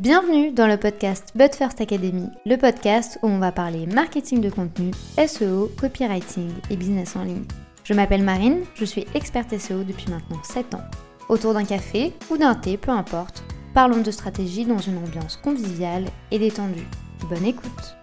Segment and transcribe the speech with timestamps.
[0.00, 4.50] Bienvenue dans le podcast But First Academy, le podcast où on va parler marketing de
[4.50, 4.90] contenu,
[5.24, 7.44] SEO, copywriting et business en ligne.
[7.84, 10.82] Je m'appelle Marine, je suis experte SEO depuis maintenant 7 ans.
[11.28, 16.06] Autour d'un café ou d'un thé, peu importe, parlons de stratégie dans une ambiance conviviale
[16.32, 16.88] et détendue.
[17.30, 17.96] Bonne écoute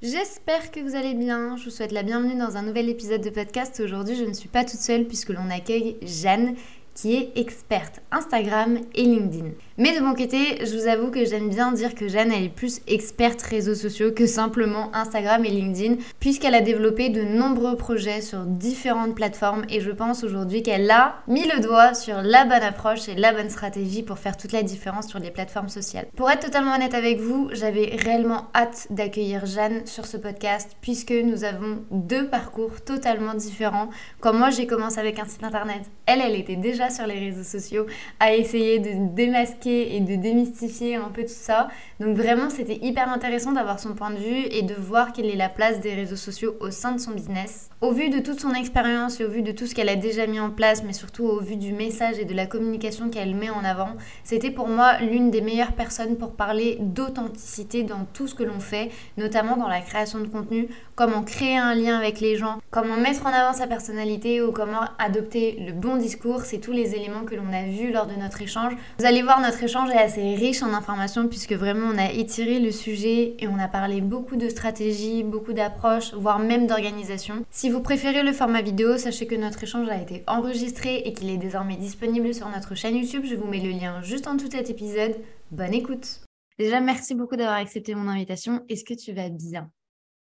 [0.00, 3.30] J'espère que vous allez bien, je vous souhaite la bienvenue dans un nouvel épisode de
[3.30, 3.82] podcast.
[3.84, 6.54] Aujourd'hui je ne suis pas toute seule puisque l'on accueille Jeanne
[7.00, 9.50] qui est experte Instagram et LinkedIn.
[9.78, 12.82] Mais de mon côté, je vous avoue que j'aime bien dire que Jeanne, est plus
[12.86, 18.40] experte réseaux sociaux que simplement Instagram et LinkedIn, puisqu'elle a développé de nombreux projets sur
[18.40, 23.08] différentes plateformes et je pense aujourd'hui qu'elle a mis le doigt sur la bonne approche
[23.08, 26.06] et la bonne stratégie pour faire toute la différence sur les plateformes sociales.
[26.16, 31.12] Pour être totalement honnête avec vous, j'avais réellement hâte d'accueillir Jeanne sur ce podcast, puisque
[31.12, 33.88] nous avons deux parcours totalement différents.
[34.20, 37.44] Comme moi, j'ai commencé avec un site internet, elle, elle était déjà sur les réseaux
[37.44, 37.86] sociaux
[38.18, 41.68] à essayer de démasquer et de démystifier un peu tout ça.
[42.00, 45.36] Donc vraiment, c'était hyper intéressant d'avoir son point de vue et de voir quelle est
[45.36, 47.70] la place des réseaux sociaux au sein de son business.
[47.80, 50.26] Au vu de toute son expérience et au vu de tout ce qu'elle a déjà
[50.26, 53.50] mis en place, mais surtout au vu du message et de la communication qu'elle met
[53.50, 58.34] en avant, c'était pour moi l'une des meilleures personnes pour parler d'authenticité dans tout ce
[58.34, 62.36] que l'on fait, notamment dans la création de contenu, comment créer un lien avec les
[62.36, 66.42] gens, comment mettre en avant sa personnalité ou comment adopter le bon discours.
[66.42, 68.72] C'est tous les éléments que l'on a vus lors de notre échange.
[68.98, 72.58] Vous allez voir notre échange est assez riche en informations puisque vraiment on a étiré
[72.58, 77.44] le sujet et on a parlé beaucoup de stratégie, beaucoup d'approches, voire même d'organisation.
[77.50, 81.30] Si vous préférez le format vidéo, sachez que notre échange a été enregistré et qu'il
[81.30, 83.24] est désormais disponible sur notre chaîne YouTube.
[83.24, 85.16] Je vous mets le lien juste en dessous de cet épisode.
[85.50, 86.20] Bonne écoute
[86.58, 88.64] Déjà, merci beaucoup d'avoir accepté mon invitation.
[88.68, 89.70] Est-ce que tu vas bien?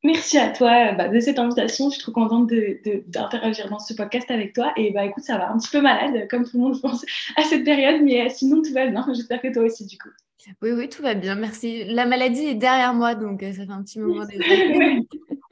[0.04, 1.90] Merci à toi bah, de cette invitation.
[1.90, 2.50] Je suis trop contente
[3.08, 4.74] d'interagir dans ce podcast avec toi.
[4.76, 7.06] Et bah écoute, ça va un petit peu malade, comme tout le monde, je pense,
[7.38, 9.06] à cette période, mais euh, sinon tout va bien.
[9.14, 10.10] J'espère que toi aussi, du coup.
[10.64, 11.36] Oui, oui, tout va bien.
[11.36, 11.84] Merci.
[11.86, 14.44] La maladie est derrière moi, donc euh, ça fait un petit moment déjà.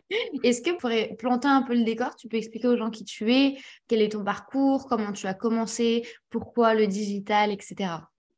[0.43, 3.31] Est-ce que pour planter un peu le décor, tu peux expliquer aux gens qui tu
[3.31, 3.57] es,
[3.87, 7.91] quel est ton parcours, comment tu as commencé, pourquoi le digital, etc.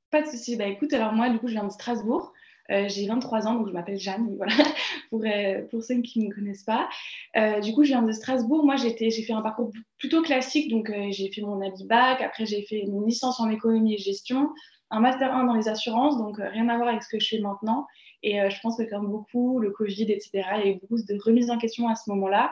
[0.09, 0.57] Pas de souci.
[0.57, 2.34] Bah écoute, alors moi, du coup, je viens de Strasbourg.
[2.70, 4.54] Euh, j'ai 23 ans, donc je m'appelle Jeanne, voilà,
[5.10, 6.88] pour, euh, pour ceux qui ne me connaissent pas.
[7.36, 8.66] Euh, du coup, je viens de Strasbourg.
[8.66, 12.64] Moi, j'ai fait un parcours plutôt classique, donc j'ai fait mon habit bac, après j'ai
[12.64, 14.50] fait une licence en économie et gestion,
[14.90, 17.40] un master 1 dans les assurances, donc rien à voir avec ce que je fais
[17.40, 17.88] maintenant.
[18.24, 21.18] Et je pense que comme beaucoup, le Covid, etc., il y a eu beaucoup de
[21.24, 22.52] remises en question à ce moment-là.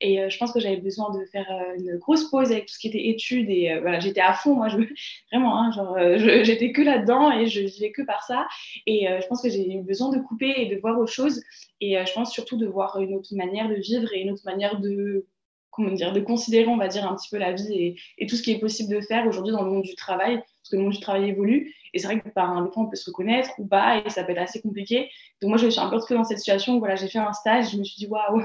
[0.00, 2.74] Et euh, je pense que j'avais besoin de faire euh, une grosse pause avec tout
[2.74, 3.50] ce qui était études.
[3.50, 4.76] Et euh, voilà, j'étais à fond, moi, je,
[5.32, 5.96] vraiment, hein, genre,
[6.44, 8.46] j'étais que là-dedans et je vivais que par ça.
[8.86, 11.42] Et je pense que j'ai eu besoin de couper et de voir autre chose.
[11.80, 14.80] Et je pense surtout de voir une autre manière de vivre et une autre manière
[14.80, 15.26] de,
[15.70, 18.36] comment dire, de considérer, on va dire, un petit peu la vie et, et tout
[18.36, 20.92] ce qui est possible de faire aujourd'hui dans le monde du travail, que le monde
[20.92, 21.74] du travail évolue.
[21.94, 24.24] Et c'est vrai que par un fois, on peut se reconnaître ou pas, et ça
[24.24, 25.10] peut être assez compliqué.
[25.40, 27.72] Donc moi, je suis un peu dans cette situation où voilà, j'ai fait un stage,
[27.72, 28.42] je me suis dit, waouh,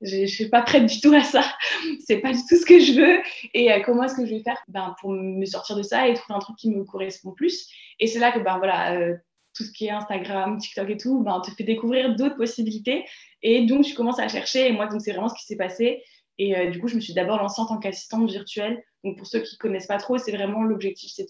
[0.00, 1.44] je ne suis pas prête du tout à ça.
[2.06, 3.18] c'est pas du tout ce que je veux.
[3.54, 6.14] Et euh, comment est-ce que je vais faire ben, pour me sortir de ça et
[6.14, 7.68] trouver un truc qui me correspond plus?
[8.00, 9.14] Et c'est là que ben, voilà, euh,
[9.54, 13.04] tout ce qui est Instagram, TikTok et tout, ben, te fait découvrir d'autres possibilités.
[13.42, 14.68] Et donc, je commence à chercher.
[14.68, 16.02] Et moi, c'est vraiment ce qui s'est passé.
[16.38, 18.82] Et euh, du coup, je me suis d'abord lancée en tant qu'assistante virtuelle.
[19.06, 21.26] Donc, pour ceux qui connaissent pas trop, c'est vraiment l'objectif, c'est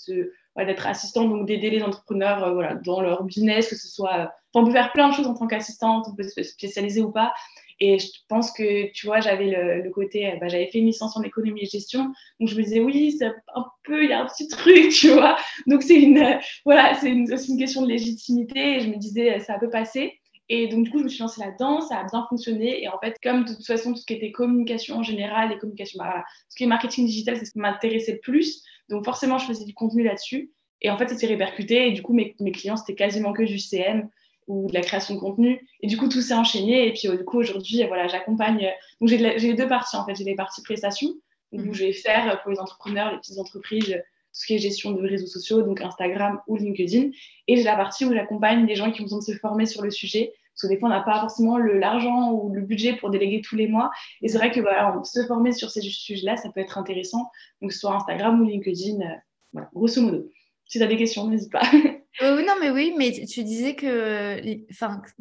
[0.56, 4.18] d'être assistante, donc d'aider les entrepreneurs euh, voilà, dans leur business, que ce soit.
[4.18, 7.12] Euh, on peut faire plein de choses en tant qu'assistante, on peut se spécialiser ou
[7.12, 7.34] pas.
[7.78, 9.50] Et je pense que, tu vois, j'avais
[9.82, 12.04] le, côté, bah, j'avais fait une licence en économie et gestion.
[12.40, 15.10] Donc, je me disais, oui, c'est un peu, il y a un petit truc, tu
[15.10, 15.36] vois.
[15.66, 18.76] Donc, c'est une, voilà, c'est une, une, question de légitimité.
[18.76, 20.18] Et je me disais, ça peut passer.
[20.48, 22.82] Et donc, du coup, je me suis lancée là-dedans, ça a bien fonctionné.
[22.82, 25.58] Et en fait, comme de toute façon, tout ce qui était communication en général et
[25.58, 28.62] communication, bah, voilà, ce qui est marketing digital, c'est ce qui m'intéressait le plus.
[28.88, 30.52] Donc, forcément, je faisais du contenu là-dessus.
[30.82, 31.88] Et en fait, ça s'est répercuté.
[31.88, 34.08] Et du coup, mes, mes clients, c'était quasiment que du CM
[34.46, 35.66] ou de la création de contenu.
[35.80, 36.86] Et du coup, tout s'est enchaîné.
[36.86, 38.70] Et puis, du coup, aujourd'hui, voilà, j'accompagne.
[39.00, 40.14] Donc, j'ai les deux parties, en fait.
[40.14, 41.12] J'ai les parties prestations,
[41.50, 41.74] où mmh.
[41.74, 43.96] je vais faire pour les entrepreneurs, les petites entreprises,
[44.36, 47.10] ce qui est gestion de réseaux sociaux, donc Instagram ou LinkedIn.
[47.48, 49.82] Et j'ai la partie où j'accompagne des gens qui ont besoin de se former sur
[49.82, 50.34] le sujet.
[50.56, 53.56] Parce que des fois, on n'a pas forcément l'argent ou le budget pour déléguer tous
[53.56, 53.90] les mois.
[54.22, 57.30] Et c'est vrai que voilà, se former sur ces sujets-là, ça peut être intéressant.
[57.60, 59.14] Donc, soit Instagram ou LinkedIn, euh,
[59.52, 60.30] voilà, grosso modo.
[60.64, 61.62] Si tu as des questions, n'hésite pas.
[62.22, 64.40] Euh, oui, non, mais oui, mais tu disais que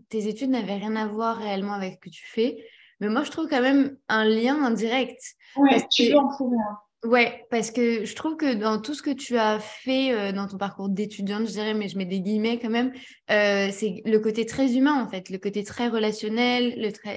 [0.07, 2.65] tes études n'avaient rien à voir réellement avec ce que tu fais.
[3.01, 5.21] Mais moi, je trouve quand même un lien indirect.
[5.57, 6.77] Oui, tu peux en trouver un.
[7.05, 10.47] Ouais, parce que je trouve que dans tout ce que tu as fait euh, dans
[10.47, 12.93] ton parcours d'étudiante, je dirais, mais je mets des guillemets quand même,
[13.29, 16.73] euh, c'est le côté très humain en fait, le côté très relationnel,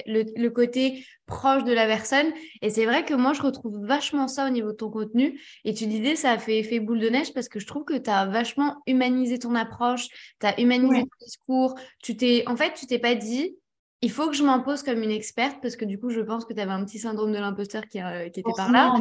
[0.06, 2.26] le, le, côté proche de la personne.
[2.60, 5.40] Et c'est vrai que moi, je retrouve vachement ça au niveau de ton contenu.
[5.64, 7.96] Et tu disais, ça a fait effet boule de neige parce que je trouve que
[7.96, 10.08] tu as vachement humanisé ton approche,
[10.38, 11.74] tu as humanisé ton discours.
[12.02, 13.56] Tu t'es, en fait, tu t'es pas dit,
[14.00, 16.52] il faut que je m'impose comme une experte parce que du coup, je pense que
[16.52, 18.94] tu avais un petit syndrome de l'imposteur qui, euh, était par là.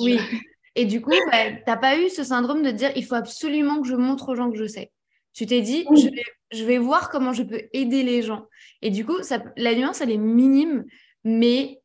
[0.00, 0.18] Oui.
[0.76, 3.80] Et du coup, bah, tu n'as pas eu ce syndrome de dire il faut absolument
[3.80, 4.90] que je montre aux gens que je sais.
[5.32, 8.46] Tu t'es dit je, vais, je, vais, voir comment je peux aider les gens.
[8.82, 10.84] Et du coup, ça, la nuance, elle est minime,
[11.22, 11.80] mais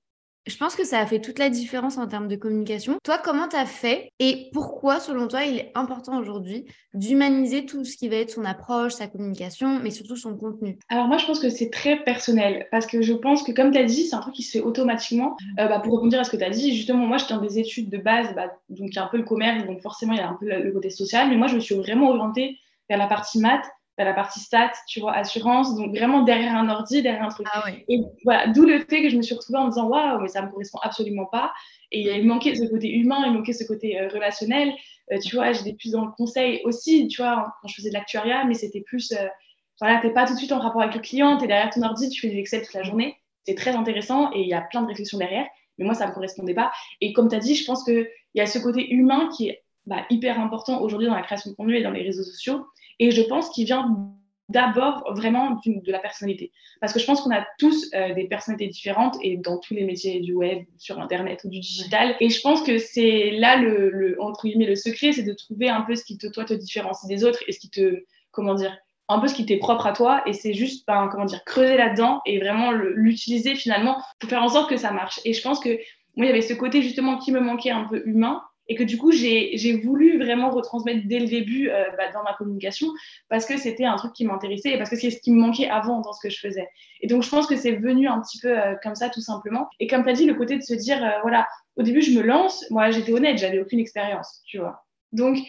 [0.47, 2.97] je pense que ça a fait toute la différence en termes de communication.
[3.03, 7.85] Toi, comment tu as fait et pourquoi, selon toi, il est important aujourd'hui d'humaniser tout
[7.85, 10.79] ce qui va être son approche, sa communication, mais surtout son contenu?
[10.89, 13.77] Alors moi, je pense que c'est très personnel parce que je pense que, comme tu
[13.77, 15.37] as dit, c'est un truc qui se fait automatiquement.
[15.59, 17.59] Euh, bah, pour rebondir à ce que tu as dit, justement, moi, j'étais dans des
[17.59, 20.19] études de base, bah, donc il y a un peu le commerce, donc forcément, il
[20.19, 22.57] y a un peu le côté social, mais moi, je me suis vraiment orientée
[22.89, 23.69] vers la partie maths
[24.05, 27.47] la partie stats, tu vois, assurance, donc vraiment derrière un ordi, derrière un truc.
[27.51, 30.21] Ah et voilà, d'où le fait que je me suis retrouvée en me disant waouh,
[30.21, 31.51] mais ça me correspond absolument pas.
[31.91, 34.73] Et il manquait ce côté humain, il manquait ce côté euh, relationnel.
[35.11, 37.95] Euh, tu vois, j'étais plus dans le conseil aussi, tu vois, quand je faisais de
[37.95, 39.27] l'actuariat, mais c'était plus, euh,
[39.81, 42.09] voilà, t'es pas tout de suite en rapport avec le client, t'es derrière ton ordi,
[42.09, 43.17] tu fais du Excel toute la journée.
[43.45, 45.47] C'est très intéressant et il y a plein de réflexions derrière,
[45.77, 46.71] mais moi, ça me correspondait pas.
[47.01, 49.63] Et comme tu as dit, je pense qu'il y a ce côté humain qui est
[49.85, 52.67] bah, hyper important aujourd'hui dans la création de contenu et dans les réseaux sociaux.
[52.99, 54.13] Et je pense qu'il vient
[54.49, 56.51] d'abord vraiment de la personnalité.
[56.81, 59.83] Parce que je pense qu'on a tous euh, des personnalités différentes et dans tous les
[59.83, 62.15] métiers du web, sur Internet ou du digital.
[62.19, 65.69] Et je pense que c'est là le, le, entre guillemets, le secret, c'est de trouver
[65.69, 68.55] un peu ce qui te, toi, te différencie des autres et ce qui te, comment
[68.55, 68.75] dire,
[69.07, 70.23] un peu ce qui t'est propre à toi.
[70.25, 74.49] Et c'est juste, ben, comment dire, creuser là-dedans et vraiment l'utiliser finalement pour faire en
[74.49, 75.19] sorte que ça marche.
[75.25, 75.69] Et je pense que
[76.15, 78.83] moi, il y avait ce côté justement qui me manquait un peu humain et que
[78.83, 82.87] du coup, j'ai voulu vraiment retransmettre dès le début euh, bah, dans ma communication
[83.27, 85.67] parce que c'était un truc qui m'intéressait et parce que c'est ce qui me manquait
[85.67, 86.69] avant dans ce que je faisais.
[87.01, 89.67] Et donc, je pense que c'est venu un petit peu euh, comme ça, tout simplement.
[89.79, 92.11] Et comme tu as dit, le côté de se dire, euh, voilà, au début, je
[92.11, 94.85] me lance, moi, j'étais honnête, j'avais aucune expérience, tu vois.
[95.13, 95.39] Donc,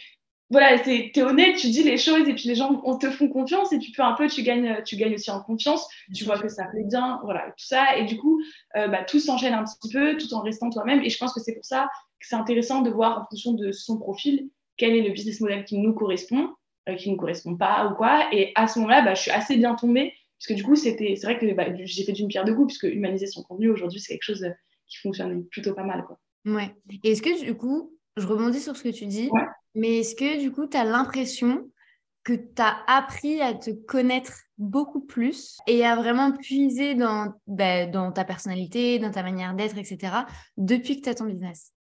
[0.49, 3.29] voilà, tu es honnête, tu dis les choses et puis les gens on te font
[3.29, 6.41] confiance et tu peux un peu, tu gagnes, tu gagnes aussi en confiance, tu vois
[6.41, 7.97] que ça plaît bien, voilà, tout ça.
[7.97, 8.43] Et du coup,
[8.75, 11.05] bah, tout s'enchaîne un petit peu tout en restant toi-même.
[11.05, 11.89] Et je pense que c'est pour ça
[12.21, 15.79] c'est intéressant de voir en fonction de son profil quel est le business model qui
[15.79, 16.51] nous correspond,
[16.89, 18.29] euh, qui ne nous correspond pas ou quoi.
[18.33, 21.27] Et à ce moment-là, bah, je suis assez bien tombée, puisque du coup, c'était, c'est
[21.27, 24.15] vrai que bah, j'ai fait d'une pierre deux coups, puisque humaniser son contenu aujourd'hui, c'est
[24.15, 24.51] quelque chose euh,
[24.89, 26.05] qui fonctionne plutôt pas mal.
[26.05, 26.19] Quoi.
[26.47, 26.75] Ouais.
[27.05, 29.31] Et est-ce que du coup, je rebondis sur ce que tu dis,
[29.75, 31.71] mais est-ce que du coup, tu as l'impression
[32.25, 37.87] que tu as appris à te connaître beaucoup plus et à vraiment puiser dans, bah,
[37.87, 40.13] dans ta personnalité, dans ta manière d'être, etc.,
[40.57, 41.73] depuis que tu as ton business?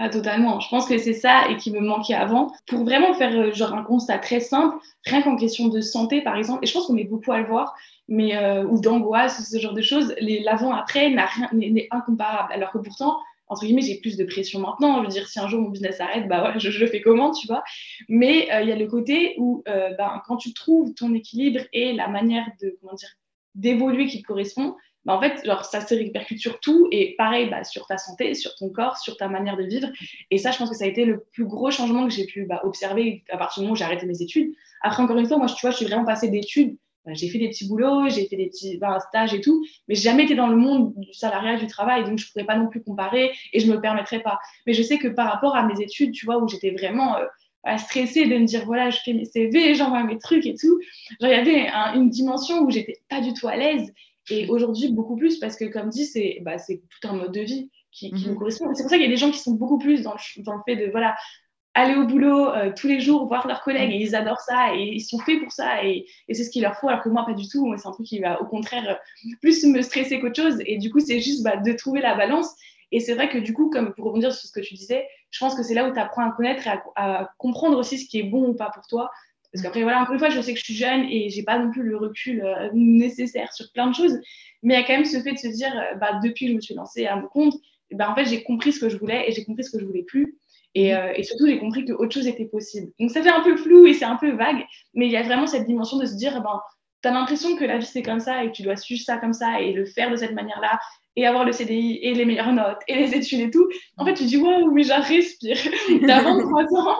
[0.00, 0.60] Ah, totalement.
[0.60, 2.52] Je pense que c'est ça et qui me manquait avant.
[2.68, 6.36] Pour vraiment faire euh, genre un constat très simple, rien qu'en question de santé par
[6.36, 7.74] exemple, et je pense qu'on est beaucoup à le voir,
[8.06, 11.10] mais euh, ou d'angoisse, ce genre de choses, l'avant-après
[11.52, 12.52] n'est incomparable.
[12.52, 13.18] Alors que pourtant,
[13.48, 14.98] entre guillemets, j'ai plus de pression maintenant.
[14.98, 17.32] Je veux dire, si un jour mon business s'arrête, bah ouais, je, le fais comment,
[17.32, 17.64] tu vois?
[18.08, 21.92] Mais euh, il y a le côté où, ben, quand tu trouves ton équilibre et
[21.92, 23.10] la manière de, comment dire,
[23.56, 27.64] d'évoluer qui te correspond, bah, en fait, ça se répercute sur tout et pareil bah,
[27.64, 29.88] sur ta santé, sur ton corps, sur ta manière de vivre.
[30.30, 32.44] Et ça, je pense que ça a été le plus gros changement que j'ai pu
[32.44, 34.52] bah, observer à partir du moment où j'ai arrêté mes études.
[34.82, 36.76] Après, encore une fois, moi, tu vois, je suis vraiment passée d'études.
[37.14, 38.78] J'ai fait des petits boulots, j'ai fait des petits
[39.08, 42.18] stages et tout, mais j'ai jamais été dans le monde du salariat, du travail, donc
[42.18, 44.38] je ne pourrais pas non plus comparer et je ne me permettrais pas.
[44.66, 47.76] Mais je sais que par rapport à mes études, tu vois, où j'étais vraiment euh,
[47.78, 50.78] stressée de me dire voilà, je fais mes CV, j'envoie mes trucs et tout.
[51.20, 53.90] Il y avait une dimension où j'étais pas du tout à l'aise
[54.30, 57.70] et aujourd'hui, beaucoup plus, parce que comme dit, c'est bah, tout un mode de vie
[57.90, 58.38] qui, qui nous mhm.
[58.38, 58.74] correspond.
[58.74, 60.54] C'est pour ça qu'il y a des gens qui sont beaucoup plus dans le, dans
[60.54, 61.16] le fait de voilà,
[61.74, 64.82] aller au boulot euh, tous les jours, voir leurs collègues, et ils adorent ça, et
[64.82, 67.24] ils sont faits pour ça, et, et c'est ce qu'il leur faut, alors que moi,
[67.24, 67.72] pas du tout.
[67.76, 68.98] C'est un truc qui va au contraire
[69.40, 70.58] plus me stresser qu'autre chose.
[70.66, 72.54] Et du coup, c'est juste bah, de trouver la balance.
[72.90, 75.38] Et c'est vrai que du coup, comme pour rebondir sur ce que tu disais, je
[75.38, 78.08] pense que c'est là où tu apprends à connaître et à, à, comprendre aussi ce
[78.08, 79.10] qui est bon ou pas pour toi.
[79.52, 81.58] Parce qu'après, voilà, encore une fois, je sais que je suis jeune et j'ai pas
[81.58, 84.18] non plus le recul euh, nécessaire sur plein de choses.
[84.62, 86.52] Mais il y a quand même ce fait de se dire, euh, bah, depuis que
[86.52, 87.54] je me suis lancée à mon compte,
[87.92, 89.86] bah, en fait, j'ai compris ce que je voulais et j'ai compris ce que je
[89.86, 90.38] voulais plus.
[90.74, 90.96] Et, mmh.
[90.96, 92.92] euh, et surtout, j'ai compris qu'autre chose était possible.
[93.00, 95.22] Donc, ça fait un peu flou et c'est un peu vague, mais il y a
[95.22, 96.60] vraiment cette dimension de se dire, ben,
[97.02, 99.18] tu as l'impression que la vie c'est comme ça et que tu dois suivre ça
[99.18, 100.78] comme ça et le faire de cette manière-là
[101.18, 103.68] et avoir le CDI et les meilleures notes et les études et tout.
[103.96, 105.56] En fait, tu dis, waouh, mais genre, respire.
[106.06, 106.96] T'as 23 ans,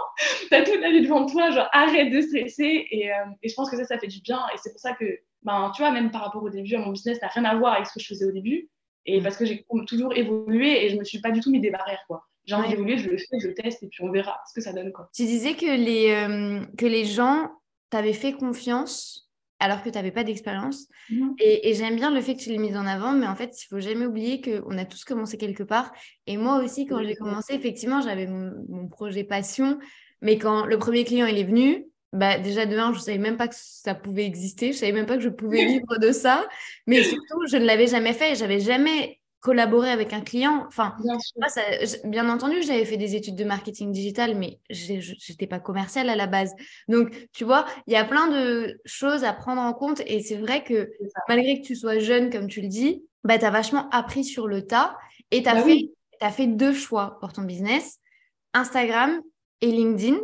[0.51, 2.89] t'as toute la vie devant toi, genre, arrête de stresser.
[2.91, 4.41] Et, euh, et, je pense que ça, ça fait du bien.
[4.53, 5.05] Et c'est pour ça que,
[5.45, 7.57] ben, tu vois, même par rapport au début, à mon business, ça n'a rien à
[7.57, 8.69] voir avec ce que je faisais au début.
[9.07, 9.23] Et mm.
[9.23, 12.03] parce que j'ai toujours évolué et je me suis pas du tout mis des barrières,
[12.09, 12.25] quoi.
[12.45, 14.61] j'ai envie d'évoluer, je le fais, je le teste et puis on verra ce que
[14.61, 14.91] ça donne.
[14.91, 15.09] Quoi.
[15.15, 17.53] Tu disais que les, euh, que les gens
[17.89, 19.28] t'avaient fait confiance
[19.61, 20.89] alors que tu n'avais pas d'expérience.
[21.11, 21.35] Mhm.
[21.39, 23.67] Et, j'aime bien le fait que tu l'aies mis en avant, mais en fait, il
[23.67, 25.93] faut jamais oublier qu'on a tous commencé quelque part.
[26.27, 29.79] Et moi aussi, quand j'ai commencé, effectivement, j'avais mon, projet passion,
[30.23, 33.19] mais quand le premier client il est venu, bah, déjà de un, je ne savais
[33.19, 36.11] même pas que ça pouvait exister, je savais même pas que je pouvais vivre de
[36.11, 36.49] ça,
[36.87, 40.65] mais surtout, je ne l'avais jamais fait, j'avais jamais collaboré avec un client.
[40.67, 40.97] Enfin,
[42.05, 44.95] bien, entendu, j'avais fait des études de marketing digital, mais je
[45.31, 46.53] n'étais pas commerciale à la base.
[46.89, 50.37] Donc, tu vois, il y a plein de choses à prendre en compte, et c'est
[50.37, 50.91] vrai que
[51.29, 54.49] malgré que tu sois jeune, comme tu le dis, bah, tu as vachement appris sur
[54.49, 54.97] le tas,
[55.31, 55.91] et tu as, bah fait,
[56.21, 57.99] as fait deux choix pour ton business,
[58.55, 59.21] Instagram
[59.61, 60.17] et LinkedIn.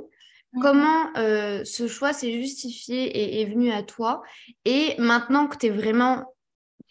[0.61, 4.23] Comment euh, ce choix s'est justifié et est venu à toi?
[4.65, 6.34] Et maintenant que tu es vraiment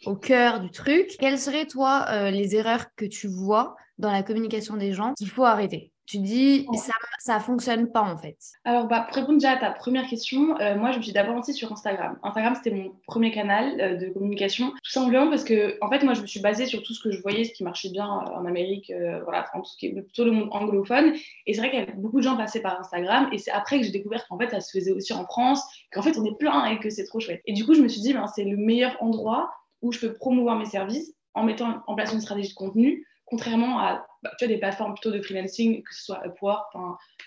[0.06, 4.24] au cœur du truc, quelles seraient, toi, euh, les erreurs que tu vois dans la
[4.24, 5.92] communication des gens qu'il faut arrêter?
[6.06, 8.36] Tu dis, ça ça fonctionne pas en fait.
[8.66, 11.34] Alors, bah, pour répondre déjà à ta première question, euh, moi je me suis d'abord
[11.34, 12.20] lancée sur Instagram.
[12.24, 16.14] Instagram c'était mon premier canal euh, de communication, tout simplement parce que, en fait, moi
[16.14, 18.46] je me suis basée sur tout ce que je voyais, ce qui marchait bien en
[18.46, 18.92] Amérique,
[19.24, 21.14] voilà, tout ce qui est plutôt le monde anglophone.
[21.48, 23.80] Et c'est vrai qu'il y a beaucoup de gens passaient par Instagram, et c'est après
[23.80, 26.38] que j'ai découvert qu'en fait ça se faisait aussi en France, qu'en fait on est
[26.38, 27.42] plein et que c'est trop chouette.
[27.46, 29.54] Et du coup, je me suis dit, ben, c'est le meilleur endroit
[29.84, 33.80] où je peux promouvoir mes services en mettant en place une stratégie de contenu, contrairement
[33.80, 36.74] à bah, tu as des plateformes plutôt de freelancing, que ce soit Upwork,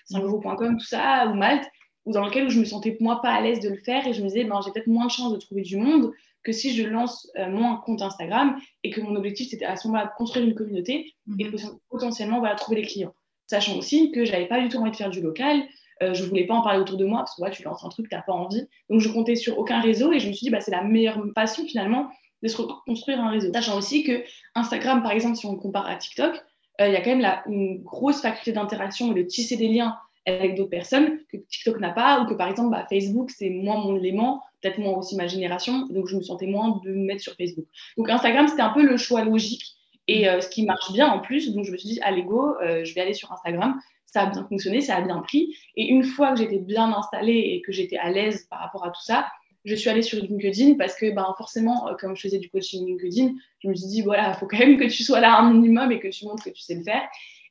[0.07, 1.69] 5 tout ça, ou Malte,
[2.07, 4.23] où dans lequel je me sentais moi pas à l'aise de le faire et je
[4.23, 6.85] me disais, ben, j'ai peut-être moins de chances de trouver du monde que si je
[6.85, 10.47] lance euh, mon compte Instagram et que mon objectif c'était à ce moment-là de construire
[10.47, 11.59] une communauté et mhm.
[11.91, 13.13] potentiellement voilà, trouver des clients.
[13.49, 15.65] Sachant aussi que j'avais pas du tout envie de faire du local,
[16.03, 18.09] euh, je voulais pas en parler autour de moi parce que tu lances un truc,
[18.09, 18.67] tu n'as pas envie.
[18.89, 21.21] Donc je comptais sur aucun réseau et je me suis dit, bah, c'est la meilleure
[21.35, 22.09] passion finalement
[22.43, 23.53] de se construire un réseau.
[23.53, 24.23] Sachant aussi que
[24.55, 26.35] Instagram, par exemple, si on compare à TikTok,
[26.81, 29.69] euh, il y a quand même la, une grosse faculté d'interaction et de tisser des
[29.69, 33.49] liens avec d'autres personnes que TikTok n'a pas, ou que par exemple bah, Facebook, c'est
[33.49, 37.05] moins mon élément, peut-être moins aussi ma génération, donc je me sentais moins de me
[37.05, 37.67] mettre sur Facebook.
[37.97, 39.77] Donc Instagram, c'était un peu le choix logique
[40.09, 42.57] et euh, ce qui marche bien en plus, donc je me suis dit, allez go,
[42.61, 43.81] euh, je vais aller sur Instagram.
[44.07, 45.57] Ça a bien fonctionné, ça a bien pris.
[45.75, 48.91] Et une fois que j'étais bien installée et que j'étais à l'aise par rapport à
[48.91, 49.27] tout ça,
[49.67, 52.87] je suis allée sur LinkedIn parce que ben, forcément, euh, comme je faisais du coaching
[52.87, 55.53] LinkedIn, je me suis dit, voilà, il faut quand même que tu sois là un
[55.53, 57.03] minimum et que tu montres que tu sais le faire.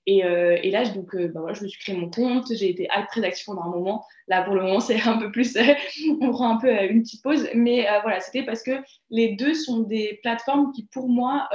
[0.07, 2.87] Et, euh, là, donc, euh, ben, voilà, je me suis créé mon compte, j'ai été
[3.09, 4.05] très active pendant un moment.
[4.27, 5.57] Là, pour le moment, c'est un peu plus,
[6.21, 7.49] on prend un peu une petite pause.
[7.53, 8.71] Mais voilà, c'était parce que
[9.09, 11.49] les deux sont des plateformes qui, pour moi,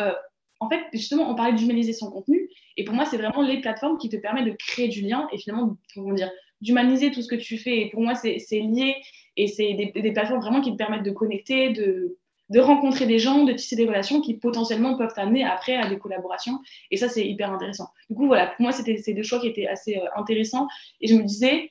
[0.59, 2.51] en fait, justement, on parlait d'humaniser son contenu.
[2.77, 5.39] Et pour moi, c'est vraiment les plateformes qui te permettent de créer du lien et
[5.39, 7.81] finalement, comment dire, d'humaniser tout ce que tu fais.
[7.81, 8.97] Et pour moi, c'est lié
[9.37, 12.19] et c'est des, plateformes vraiment qui te permettent de connecter, de,
[12.51, 15.99] de rencontrer des gens, de tisser des relations qui potentiellement peuvent t'amener après à des
[15.99, 16.59] collaborations.
[16.91, 17.89] Et ça, c'est hyper intéressant.
[18.09, 20.67] Du coup, voilà, pour moi, c'était ces deux choix qui étaient assez euh, intéressants.
[21.01, 21.71] Et je me disais,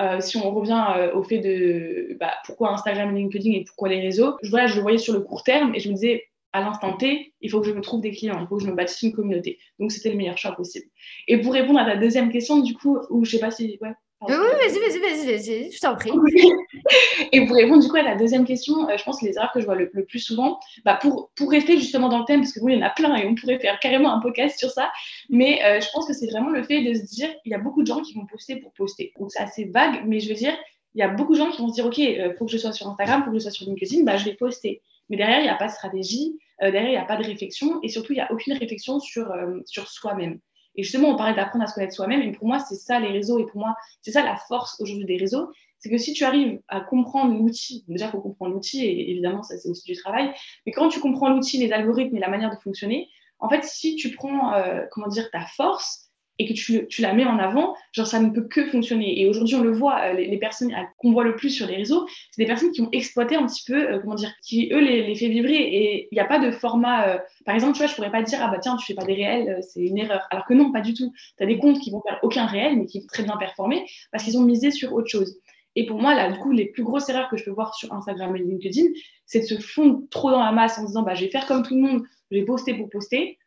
[0.00, 3.88] euh, si on revient euh, au fait de bah, pourquoi Instagram et LinkedIn et pourquoi
[3.88, 6.24] les réseaux, je, voilà, je le voyais sur le court terme et je me disais,
[6.52, 8.68] à l'instant T, il faut que je me trouve des clients, il faut que je
[8.68, 9.58] me bâtisse une communauté.
[9.78, 10.86] Donc, c'était le meilleur choix possible.
[11.28, 13.78] Et pour répondre à ta deuxième question, du coup, où je sais pas si.
[13.80, 16.10] Ouais, oui, vas-y, vas-y, vas-y, vas je t'en prie.
[17.32, 19.52] Et pour répondre du coup à ta deuxième question, euh, je pense que les erreurs
[19.52, 22.52] que je vois le, plus souvent, bah pour, pour rester justement dans le thème, parce
[22.52, 24.70] que oui, il y en a plein et on pourrait faire carrément un podcast sur
[24.70, 24.90] ça,
[25.28, 27.58] mais euh, je pense que c'est vraiment le fait de se dire, il y a
[27.58, 29.12] beaucoup de gens qui vont poster pour poster.
[29.20, 30.56] Donc c'est assez vague, mais je veux dire,
[30.94, 32.58] il y a beaucoup de gens qui vont se dire, OK, euh, faut que je
[32.58, 34.82] sois sur Instagram, faut que je sois sur LinkedIn, bah, je vais poster.
[35.10, 37.78] Mais derrière, il n'y a pas de stratégie, derrière, il n'y a pas de réflexion,
[37.82, 39.32] et surtout, il n'y a aucune réflexion sur,
[39.64, 40.38] sur soi-même.
[40.78, 42.22] Et justement, on parlait d'apprendre à se connaître soi-même.
[42.22, 43.40] Et pour moi, c'est ça les réseaux.
[43.40, 45.50] Et pour moi, c'est ça la force aujourd'hui des réseaux.
[45.80, 48.84] C'est que si tu arrives à comprendre l'outil, déjà, il faut comprendre l'outil.
[48.84, 50.32] Et évidemment, ça, c'est aussi du travail.
[50.64, 53.08] Mais quand tu comprends l'outil, les algorithmes et la manière de fonctionner,
[53.40, 56.07] en fait, si tu prends, euh, comment dire, ta force
[56.38, 59.20] et que tu, tu, la mets en avant, genre ça ne peut que fonctionner.
[59.20, 62.06] Et aujourd'hui, on le voit, euh, les, personnes qu'on voit le plus sur les réseaux,
[62.30, 65.06] c'est des personnes qui ont exploité un petit peu, euh, comment dire, qui eux les,
[65.06, 65.56] les fait vibrer.
[65.56, 67.08] Et il n'y a pas de format.
[67.08, 69.04] Euh, par exemple, tu vois, je pourrais pas dire, ah bah tiens, tu fais pas
[69.04, 70.26] des réels, c'est une erreur.
[70.30, 71.12] Alors que non, pas du tout.
[71.36, 73.84] Tu as des comptes qui vont faire aucun réel, mais qui vont très bien performer
[74.12, 75.40] parce qu'ils ont misé sur autre chose.
[75.74, 77.92] Et pour moi, là, du coup, les plus grosses erreurs que je peux voir sur
[77.92, 78.88] Instagram et LinkedIn,
[79.26, 81.62] c'est de se fondre trop dans la masse en disant, bah, je vais faire comme
[81.62, 83.38] tout le monde, je vais poster pour poster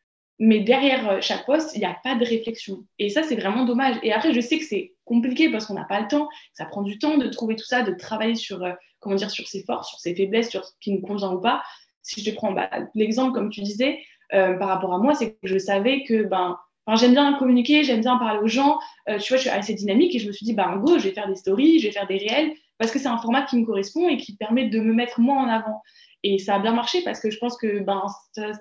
[0.43, 2.83] mais derrière euh, chaque poste, il n'y a pas de réflexion.
[2.98, 3.98] Et ça, c'est vraiment dommage.
[4.01, 6.27] Et après, je sais que c'est compliqué parce qu'on n'a pas le temps.
[6.53, 9.48] Ça prend du temps de trouver tout ça, de travailler sur, euh, comment dire, sur
[9.48, 11.62] ses forces, sur ses faiblesses, sur ce qui nous convient ou pas.
[12.01, 14.00] Si je te prends bah, l'exemple, comme tu disais,
[14.33, 16.57] euh, par rapport à moi, c'est que je savais que ben,
[16.95, 18.79] j'aime bien communiquer, j'aime bien parler aux gens.
[19.05, 21.13] tu vois, je suis assez dynamique et je me suis dit, ben, go, je vais
[21.13, 23.65] faire des stories, je vais faire des réels parce que c'est un format qui me
[23.65, 25.83] correspond et qui permet de me mettre moi en avant.
[26.24, 28.04] Et ça a bien marché parce que je pense que ben,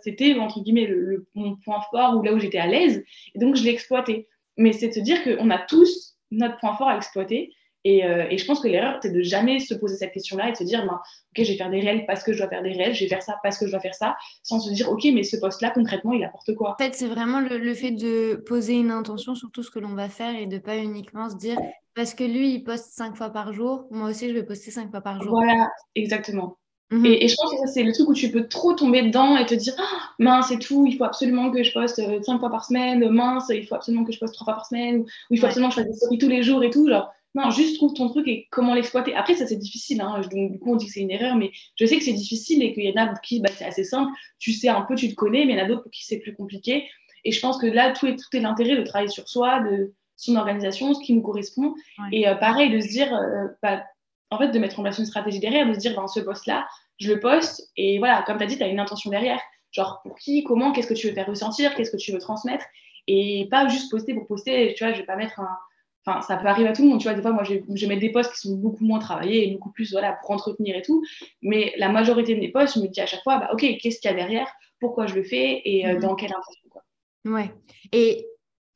[0.03, 3.05] c'était, entre guillemets, le, mon point fort ou là où j'étais à l'aise.
[3.35, 4.29] Et donc, je l'ai exploité.
[4.57, 7.53] mais c'est de se dire qu'on a tous notre point fort à exploiter.
[7.85, 10.53] Et, euh, et je pense que l'erreur, c'est de jamais se poser cette question-là et
[10.53, 12.63] de se dire, ben, OK, je vais faire des réels parce que je dois faire
[12.63, 14.91] des réels, je vais faire ça parce que je dois faire ça, sans se dire,
[14.91, 16.73] OK, mais ce poste-là, concrètement, il apporte quoi?
[16.73, 19.79] En fait, c'est vraiment le, le, fait de poser une intention sur tout ce que
[19.79, 21.59] l'on va faire et de pas uniquement se dire,
[21.95, 24.91] parce que lui, il poste cinq fois par jour, moi aussi, je vais poster cinq
[24.91, 25.31] fois par jour.
[25.31, 26.59] Voilà, exactement.
[26.91, 27.07] Mhm.
[27.07, 29.55] Et, je pense que c'est le truc où tu peux trop tomber dedans et te
[29.55, 32.65] dire oh, mince, c'est tout, il faut absolument que je poste euh, cinq fois par
[32.65, 35.47] semaine, mince, il faut absolument que je poste trois fois par semaine, ou, il faut
[35.47, 36.89] absolument que je fasse des stories tous les jours et tout.
[36.89, 39.15] Genre, non, juste trouve ton truc et comment l'exploiter.
[39.15, 40.01] Après, ça, c'est difficile.
[40.01, 40.21] Hein.
[40.21, 42.63] Donc, du coup, on dit que c'est une erreur, mais je sais que c'est difficile
[42.63, 44.11] et qu'il y en a pour qui bah, c'est assez simple.
[44.41, 46.05] Tu sais un peu, tu te connais, mais il y en a d'autres pour qui
[46.05, 46.89] c'est plus compliqué.
[47.25, 49.93] Et je pense que là, tout est, tout est l'intérêt de travailler sur soi, de
[50.17, 51.75] son organisation, ce qui nous correspond.
[52.13, 53.85] Et euh, pareil, de se dire, euh, bah,
[54.31, 56.67] en fait, de mettre en place une stratégie derrière, de se dire, ben, ce poste-là,
[56.99, 59.41] je le poste et voilà, comme tu as dit, tu as une intention derrière.
[59.73, 62.65] Genre, pour qui, comment, qu'est-ce que tu veux faire ressentir, qu'est-ce que tu veux transmettre
[63.07, 64.75] et pas juste poster pour poster.
[64.77, 65.59] Tu vois, je vais pas mettre un.
[66.07, 66.99] Enfin, ça peut arriver à tout le monde.
[66.99, 69.47] Tu vois, des fois, moi, je vais, mettre des posts qui sont beaucoup moins travaillés
[69.47, 71.05] et beaucoup plus voilà, pour entretenir et tout.
[71.43, 74.01] Mais la majorité de mes posts, je me dis à chaque fois, bah, OK, qu'est-ce
[74.01, 74.51] qu'il y a derrière?
[74.79, 76.01] Pourquoi je le fais Et euh, mhm.
[76.01, 76.83] dans quelle intention quoi.
[77.27, 77.53] Ouais.
[77.93, 78.27] Et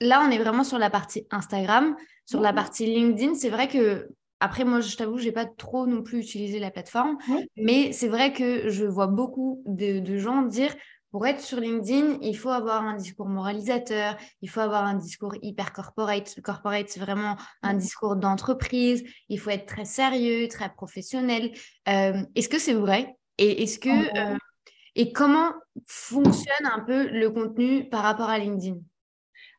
[0.01, 1.97] là, on est vraiment sur la partie Instagram.
[2.27, 4.09] Sur la partie LinkedIn, c'est vrai que
[4.45, 7.17] après, moi, je t'avoue, je n'ai pas trop non plus utilisé la plateforme,
[7.57, 10.75] mais c'est vrai que je vois beaucoup de, gens dire
[11.11, 15.35] pour être sur LinkedIn, il faut avoir un discours moralisateur, il faut avoir un discours
[15.41, 16.35] hyper corporate.
[16.37, 21.51] Le corporate, c'est vraiment un discours d'entreprise, il faut être très sérieux, très professionnel.
[21.89, 23.17] Euh, est-ce que c'est vrai?
[23.39, 24.37] Et est-ce que euh,
[24.95, 25.53] et comment
[25.87, 28.77] fonctionne un peu le contenu par rapport à LinkedIn?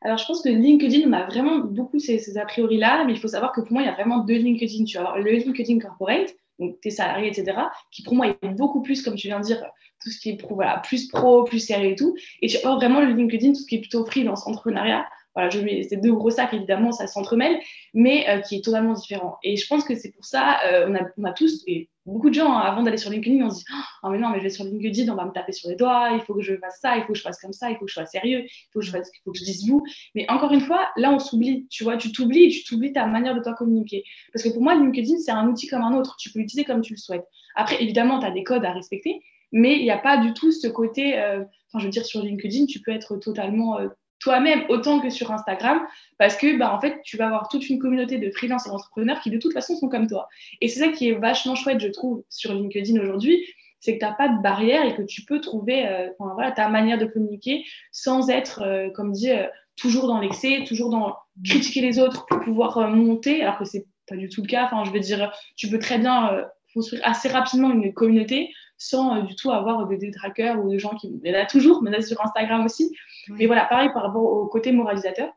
[0.06, 3.50] Alors, je pense que LinkedIn m'a vraiment beaucoup ces, a priori-là, mais il faut savoir
[3.50, 4.84] que pour moi, il y a vraiment deux LinkedIn.
[4.84, 7.58] Tu vois, le LinkedIn corporate, donc tes salariés, etc.,
[7.90, 9.60] qui pour moi est beaucoup plus, comme tu viens de dire,
[10.00, 12.14] tout ce qui est voilà, plus pro, plus sérieux et tout.
[12.40, 15.04] Et tu as vraiment le LinkedIn, tout ce qui est plutôt freelance, entrepreneuriat.
[15.34, 17.58] Voilà, je ces deux gros sacs, évidemment, ça s'entremêle,
[17.92, 19.38] mais euh, qui est totalement différent.
[19.42, 21.64] Et je pense que c'est pour ça, euh, on, a, on, a, tous,
[22.06, 23.64] beaucoup de gens, hein, avant d'aller sur LinkedIn, on se dit
[24.02, 26.10] Oh, mais non, mais je vais sur LinkedIn, on va me taper sur les doigts,
[26.14, 27.84] il faut que je fasse ça, il faut que je fasse comme ça, il faut
[27.84, 29.82] que je sois sérieux, il faut que je, fasse, il faut que je dise vous.
[30.14, 33.34] Mais encore une fois, là, on s'oublie, tu vois, tu t'oublies tu t'oublies ta manière
[33.34, 34.04] de toi communiquer.
[34.32, 36.80] Parce que pour moi, LinkedIn, c'est un outil comme un autre, tu peux l'utiliser comme
[36.80, 37.26] tu le souhaites.
[37.54, 39.20] Après, évidemment, tu as des codes à respecter,
[39.52, 42.22] mais il n'y a pas du tout ce côté, euh, enfin, je veux dire, sur
[42.22, 43.78] LinkedIn, tu peux être totalement.
[43.78, 43.88] Euh,
[44.26, 45.86] toi-même autant que sur Instagram
[46.18, 49.20] parce que bah, en fait tu vas avoir toute une communauté de freelance et d'entrepreneurs
[49.20, 50.28] qui de toute façon sont comme toi.
[50.60, 53.40] Et c'est ça qui est vachement chouette je trouve sur LinkedIn aujourd'hui
[53.78, 56.08] c'est que tu n'as pas de barrière et que tu peux trouver euh,
[56.56, 61.14] ta manière de communiquer sans être euh, comme dit euh, toujours dans l'excès toujours dans
[61.44, 64.64] critiquer les autres pour pouvoir monter alors que c'est pas du tout le cas.
[64.64, 69.34] Enfin je veux dire tu peux très bien construire assez rapidement une communauté sans du
[69.36, 71.18] tout avoir des détraqueurs ou des gens qui.
[71.22, 72.94] Il y en a toujours, mais là sur Instagram aussi.
[73.28, 75.30] Mais voilà, pareil par rapport au côté moralisateur,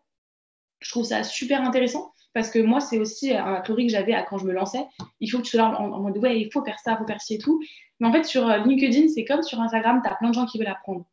[0.80, 4.38] je trouve ça super intéressant parce que moi, c'est aussi un théorie que j'avais quand
[4.38, 4.86] je me lançais.
[5.20, 7.08] Il faut que tu sois en, en, mode ouais, il faut faire ça, il faut
[7.08, 7.60] faire ci et tout.
[8.00, 10.46] Mais en fait, sur euh, LinkedIn, c'est comme sur Instagram, tu as plein de gens
[10.46, 11.06] qui veulent apprendre.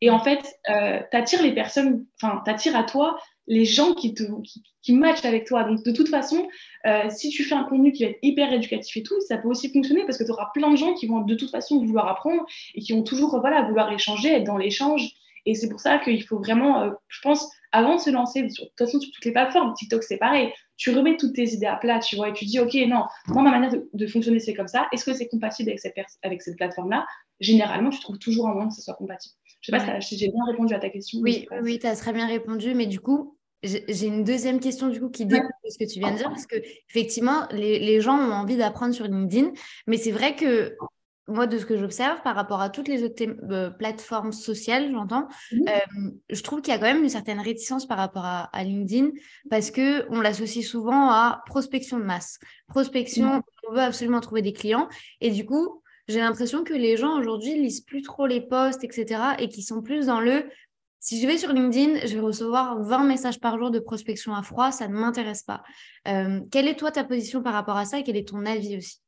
[0.00, 3.94] Et en fait, euh, tu attires les personnes, enfin, tu attires à toi les gens
[3.94, 4.22] qui, te,
[4.82, 5.64] qui, matchent avec toi.
[5.64, 6.48] Donc, de toute façon,
[6.86, 9.48] euh, si tu fais un contenu qui va être hyper éducatif et tout, ça peut
[9.48, 12.08] aussi fonctionner parce que tu auras plein de gens qui vont de toute façon vouloir
[12.08, 15.10] apprendre et qui vont toujours voilà, vouloir échanger, être dans l'échange.
[15.46, 18.48] Et c'est pour ça qu'il faut vraiment, euh, je pense, avant de se lancer, de
[18.48, 21.76] toute façon, sur toutes les plateformes, TikTok, c'est pareil, tu remets toutes tes idées à
[21.76, 24.68] plat, tu vois, et tu dis, OK, non, moi, ma manière de, fonctionner, c'est comme
[24.68, 24.86] ça.
[24.92, 27.06] Est-ce que c'est compatible avec cette, avec cette plateforme-là?
[27.40, 29.34] Généralement, tu trouves toujours un moyen que ce soit compatible.
[29.60, 31.18] Je ne sais pas si j'ai bien répondu à ta question.
[31.20, 35.00] Oui, oui, tu as très bien répondu, mais du coup, j'ai une deuxième question du
[35.00, 36.56] coup qui découle de ce que tu viens de dire parce que
[36.88, 39.50] effectivement les, les gens ont envie d'apprendre sur LinkedIn
[39.88, 40.76] mais c'est vrai que
[41.28, 45.28] moi, de ce que j'observe par rapport à toutes les autres euh, plateformes sociales, j'entends,
[45.52, 45.68] mmh.
[45.68, 49.10] euh, je trouve qu'il y a quand même une certaine réticence par rapport à, LinkedIn
[49.50, 52.38] parce que on l'associe souvent à prospection de masse.
[52.66, 53.42] Prospection, mmh.
[53.68, 54.88] on veut absolument trouver des clients
[55.20, 59.20] et du coup, j'ai l'impression que les gens aujourd'hui lisent plus trop les posts, etc.
[59.38, 60.46] et qui sont plus dans le
[61.08, 64.42] si je vais sur LinkedIn, je vais recevoir 20 messages par jour de prospection à
[64.42, 65.62] froid, ça ne m'intéresse pas.
[66.06, 68.76] Euh, quelle est toi ta position par rapport à ça et quel est ton avis
[68.76, 68.98] aussi?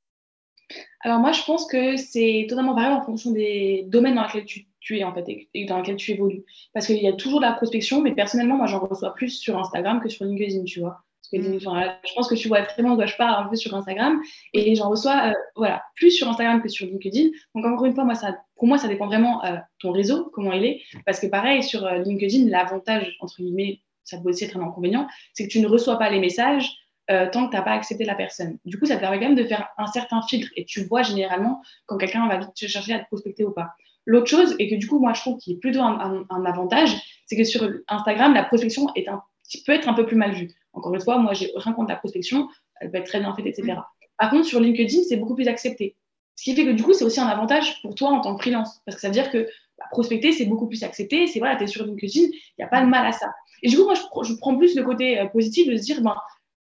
[1.01, 4.99] Alors moi, je pense que c'est totalement variable en fonction des domaines dans lesquels tu,
[4.99, 6.43] es en fait et dans lesquels tu évolues.
[6.73, 9.59] Parce qu'il y a toujours de la prospection, mais personnellement, moi, j'en reçois plus sur
[9.59, 11.03] Instagram que sur LinkedIn, tu vois.
[11.33, 11.61] Que, mm.
[11.61, 14.21] je pense que tu vois très bien de quoi je parle un peu sur Instagram
[14.53, 17.31] et j'en reçois euh, voilà, plus sur Instagram que sur LinkedIn.
[17.55, 20.31] Donc encore une fois, moi, ça, pour moi, ça dépend vraiment de euh, ton réseau,
[20.33, 20.83] comment il est.
[21.07, 25.07] Parce que pareil, sur euh, LinkedIn, l'avantage, entre guillemets, ça peut aussi être un inconvénient,
[25.35, 26.69] c'est que tu ne reçois pas les messages
[27.11, 28.59] euh, tant que tu n'as pas accepté la personne.
[28.65, 31.03] Du coup, ça te permet quand même de faire un certain filtre et tu vois
[31.03, 33.71] généralement quand quelqu'un va te chercher à te prospecter ou pas.
[34.07, 37.37] L'autre chose, et que du coup, moi, je trouve qui est plutôt un, avantage, c'est
[37.37, 40.51] que sur Instagram, la prospection est un qui peut être un peu plus mal vu.
[40.73, 42.49] Encore une fois, moi, j'ai rien contre la prospection,
[42.81, 43.73] elle peut être très bien faite, etc.
[43.73, 43.83] Mm.
[44.17, 45.97] Par contre, sur LinkedIn, c'est beaucoup plus accepté.
[46.37, 48.43] Ce qui fait que du coup, c'est aussi un avantage pour toi en tant que
[48.43, 48.81] freelance.
[48.87, 51.27] Parce que ça veut dire que bah, prospecter, c'est beaucoup plus accepté.
[51.27, 53.35] C'est voilà, tu es sur LinkedIn, il n'y a pas de mal à ça.
[53.63, 56.17] Et du coup, moi, je, prends plus le côté euh, positif de se dire, ben,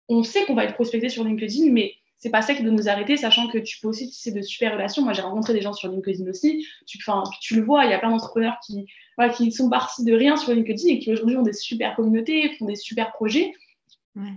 [0.07, 1.93] on sait qu'on va être prospecté sur LinkedIn, mais
[2.25, 4.73] c'est pas ça qui doit nous arrêter, sachant que tu peux aussi tisser de super
[4.73, 5.03] relations.
[5.03, 6.65] Moi, j'ai rencontré des gens sur LinkedIn aussi.
[6.87, 6.97] Tu,
[7.39, 10.35] tu le vois, il y a plein d'entrepreneurs qui, voilà, qui sont partis de rien
[10.35, 13.53] sur LinkedIn et qui aujourd'hui ont des super communautés, font des super projets.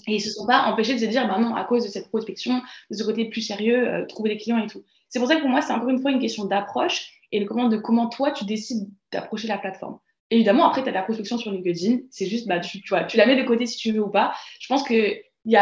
[0.07, 1.88] Et ils ne se sont pas empêchés de se dire, bah non, à cause de
[1.88, 4.85] cette prospection, de ce côté plus sérieux, euh, trouver des clients et tout.
[5.09, 7.46] C'est pour ça que pour moi, c'est encore une fois une question d'approche et de
[7.46, 9.98] comment, de comment toi, tu décides d'approcher la plateforme.
[10.31, 12.01] Évidemment, après, tu as la prospection sur LinkedIn.
[12.11, 14.11] C'est juste, bah, tu, tu, vois, tu la mets de côté si tu veux ou
[14.11, 14.35] pas.
[14.61, 15.14] Je pense que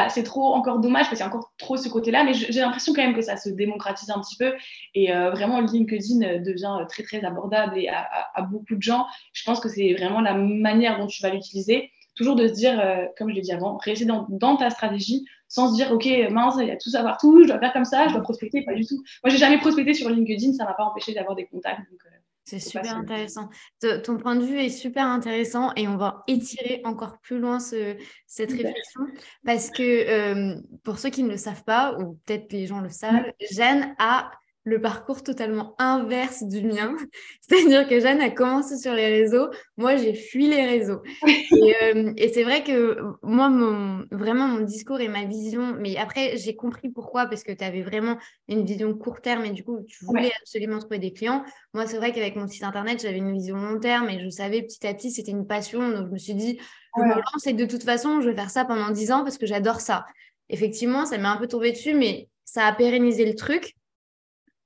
[0.08, 2.92] c'est trop encore dommage parce qu'il y a encore trop ce côté-là, mais j'ai l'impression
[2.92, 4.54] quand même que ça se démocratise un petit peu
[4.94, 9.06] et euh, vraiment LinkedIn devient très très abordable et à, beaucoup de gens.
[9.32, 11.90] Je pense que c'est vraiment la manière dont tu vas l'utiliser.
[12.14, 15.70] Toujours de se dire, euh, comme je l'ai dit avant, rester dans, ta stratégie sans
[15.70, 18.08] se dire, ok, mince, il y a tout savoir tout, je dois faire comme ça,
[18.08, 18.96] je dois prospecter, pas du tout.
[19.22, 21.80] Moi, j'ai jamais prospecté sur LinkedIn, ça m'a pas empêché d'avoir des contacts.
[21.80, 22.08] Euh,
[22.46, 23.50] c'est super intéressant.
[24.04, 28.52] Ton point de vue est super intéressant et on va étirer encore plus loin cette
[28.52, 29.02] réflexion
[29.44, 32.88] parce que euh, pour ceux qui ne le savent pas, ou peut-être les gens le
[32.88, 34.30] savent, Jeanne a
[34.66, 36.96] le parcours totalement inverse du mien.
[37.40, 41.02] C'est-à-dire que Jeanne a commencé sur les réseaux, moi j'ai fui les réseaux.
[41.92, 46.36] Euh, et, c'est vrai que moi, mon, vraiment, mon discours et ma vision, mais après
[46.36, 49.80] j'ai compris pourquoi, parce que tu avais vraiment une vision court terme et du coup
[49.86, 51.44] tu voulais absolument trouver des clients.
[51.72, 54.62] Moi, c'est vrai qu'avec mon site internet, j'avais une vision long terme et je savais
[54.62, 55.88] petit à petit, c'était une passion.
[55.90, 56.58] Donc je me suis dit,
[56.96, 59.38] je me lance et de toute façon, je vais faire ça pendant 10 ans parce
[59.38, 60.04] que j'adore ça.
[60.48, 63.75] Effectivement, ça m'est un peu tombé dessus, mais ça a pérennisé le truc.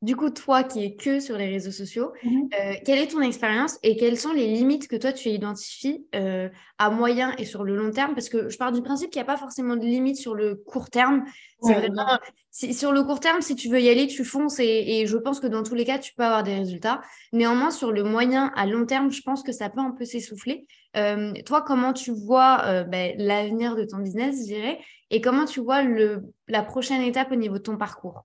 [0.03, 2.49] Du coup, toi qui es que sur les réseaux sociaux, mhm.
[2.59, 6.49] euh, quelle est ton expérience et quelles sont les limites que toi tu identifies euh,
[6.79, 8.15] à moyen et sur le long terme?
[8.15, 10.55] Parce que je pars du principe qu'il n'y a pas forcément de limites sur le
[10.55, 11.25] court terme.
[11.63, 12.19] C'est vraiment
[12.51, 15.47] sur le court terme, si tu veux y aller, tu fonces et, je pense que
[15.47, 17.03] dans tous les cas, tu peux avoir des résultats.
[17.35, 20.67] Néanmoins, sur le moyen à long terme, je pense que ça peut un peu s'essouffler.
[20.97, 24.79] Euh, toi, comment tu vois ben, l'avenir de ton business, je dirais,
[25.11, 28.25] et comment tu vois le, la prochaine étape au niveau de ton parcours?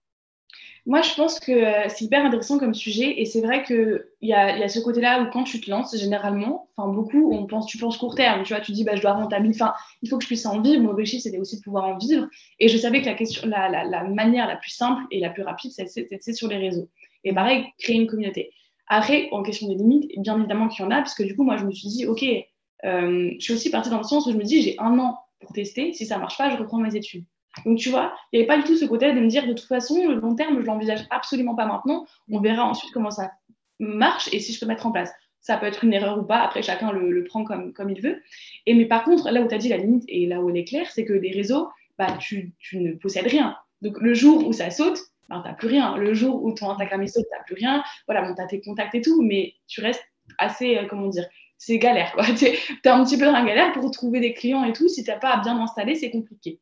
[0.88, 4.34] Moi, je pense que euh, c'est hyper intéressant comme sujet et c'est vrai qu'il y
[4.34, 7.66] a, y a ce côté-là où quand tu te lances, généralement, enfin beaucoup, on pense,
[7.66, 10.18] tu penses court terme, tu vois, tu dis, bah, je dois rentabiliser, enfin, il faut
[10.18, 10.84] que je puisse en vivre.
[10.84, 12.28] Mon objectif, c'était aussi de pouvoir en vivre.
[12.60, 15.72] Et je savais que la, question, la, manière la plus simple et la plus rapide,
[15.72, 16.88] c'était sur les réseaux.
[17.24, 18.52] Et pareil, créer une communauté.
[18.88, 21.44] Après, en question des limites, bien évidemment qu'il y en a, parce que du coup,
[21.44, 24.32] moi, je me suis dit, OK, euh, je suis aussi partie dans le sens où
[24.32, 25.94] je me dis, j'ai un an pour tester.
[25.94, 27.26] Si ça marche pas, je reprends mes études.
[27.66, 29.54] Donc, tu vois, il n'y avait pas du tout ce côté de me dire, de
[29.54, 32.06] toute façon, le long terme, je l'envisage absolument pas maintenant.
[32.30, 33.32] On verra ensuite comment ça
[33.80, 35.12] marche et si je peux mettre en place.
[35.42, 38.22] Ça peut être une erreur ou pas, après chacun le, prend comme, comme il veut.
[38.66, 40.58] Et mais par contre, là où tu as dit la limite et là où elle
[40.58, 43.56] est claire, c'est que les réseaux, bah, tu, ne possèdes rien.
[43.82, 45.98] Donc le jour où ça saute, bah, tu n'as plus rien.
[45.98, 47.84] Le jour où ton Instagram saute, tu n'as plus rien.
[48.08, 50.04] Voilà, bon, tu as tes contacts et tout, mais tu restes
[50.40, 52.16] assez, euh, comment dire, c'est galère.
[52.38, 54.88] Tu es, un petit peu dans la galère pour trouver des clients et tout.
[54.88, 56.60] Si tu n'as pas à bien installer, c'est compliqué.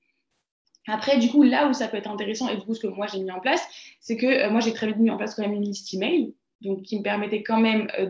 [0.87, 3.07] Après, du coup, là où ça peut être intéressant, et du coup, ce que moi
[3.07, 3.65] j'ai mis en place,
[3.99, 6.35] c'est que euh, moi j'ai très vite mis en place quand même une liste email,
[6.61, 8.09] donc qui me permettait quand même euh,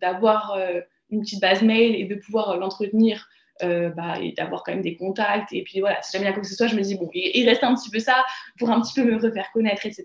[0.00, 3.28] d'avoir euh, une petite base mail et de pouvoir l'entretenir
[3.62, 5.50] bah, et d'avoir quand même des contacts.
[5.52, 6.94] Et puis voilà, si jamais il y a quoi que ce soit, je me dis,
[6.94, 8.22] bon, il, reste un petit peu ça
[8.58, 10.04] pour un petit peu me refaire connaître, etc.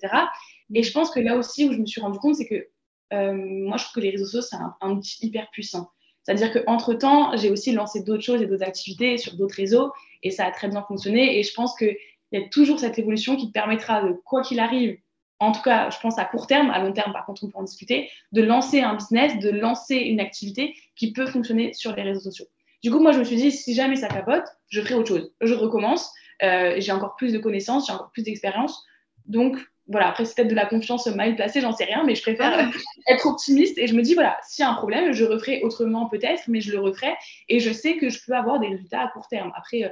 [0.74, 2.70] Et je pense que là aussi où je me suis rendu compte, c'est que
[3.12, 5.90] moi je trouve que les réseaux sociaux, c'est un, un outil hyper puissant.
[6.24, 9.92] C'est-à-dire qu'entre-temps, j'ai aussi lancé d'autres choses et d'autres activités sur d'autres réseaux
[10.24, 11.40] et ça a très bien fonctionné.
[11.40, 11.98] Et je pense qu'il
[12.32, 14.98] y a toujours cette évolution qui te permettra de, quoi qu'il arrive,
[15.40, 17.58] en tout cas, je pense à court terme, à long terme, par contre, on peut
[17.58, 22.04] en discuter, de lancer un business, de lancer une activité qui peut fonctionner sur les
[22.04, 22.46] réseaux sociaux.
[22.84, 25.34] Du coup, moi, je me suis dit, si jamais ça capote, je ferai autre chose.
[25.42, 28.84] Je recommence, euh, j'ai encore plus de connaissances, j'ai encore plus d'expérience.
[29.26, 32.22] Donc, voilà, après, c'est peut-être de la confiance mal placée, j'en sais rien, mais je
[32.22, 32.70] préfère ah.
[33.08, 36.08] être optimiste et je me dis, voilà, s'il y a un problème, je referai autrement
[36.08, 37.14] peut-être, mais je le referai
[37.50, 39.52] et je sais que je peux avoir des résultats à court terme.
[39.56, 39.90] Après, euh,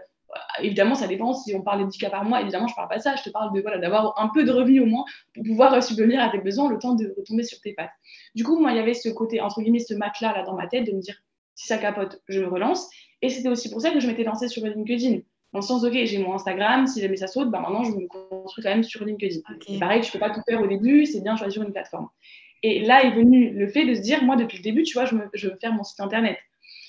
[0.62, 1.34] évidemment, ça dépend.
[1.34, 3.16] Si on parle de 10 cas par mois, évidemment, je ne parle pas de ça.
[3.16, 5.82] Je te parle de voilà, d'avoir un peu de revenus au moins pour pouvoir euh,
[5.82, 7.92] subvenir à tes besoins le temps de retomber sur tes pattes.
[8.36, 10.68] Du coup, moi, il y avait ce côté, entre guillemets, ce matelas là dans ma
[10.68, 11.16] tête de me dire
[11.56, 12.90] si ça capote, je me relance.
[13.22, 15.20] Et c'était aussi pour ça que je m'étais lancée sur LinkedIn.
[15.52, 18.08] Dans le sens, ok, j'ai mon Instagram, si jamais ça saute, bah maintenant je me
[18.08, 19.40] construis quand même sur LinkedIn.
[19.80, 22.08] Pareil, tu peux pas tout faire au début, c'est bien choisir une plateforme.
[22.62, 25.06] Et là est venu le fait de se dire, moi depuis le début, tu vois,
[25.06, 26.38] je, me, je veux faire mon site internet.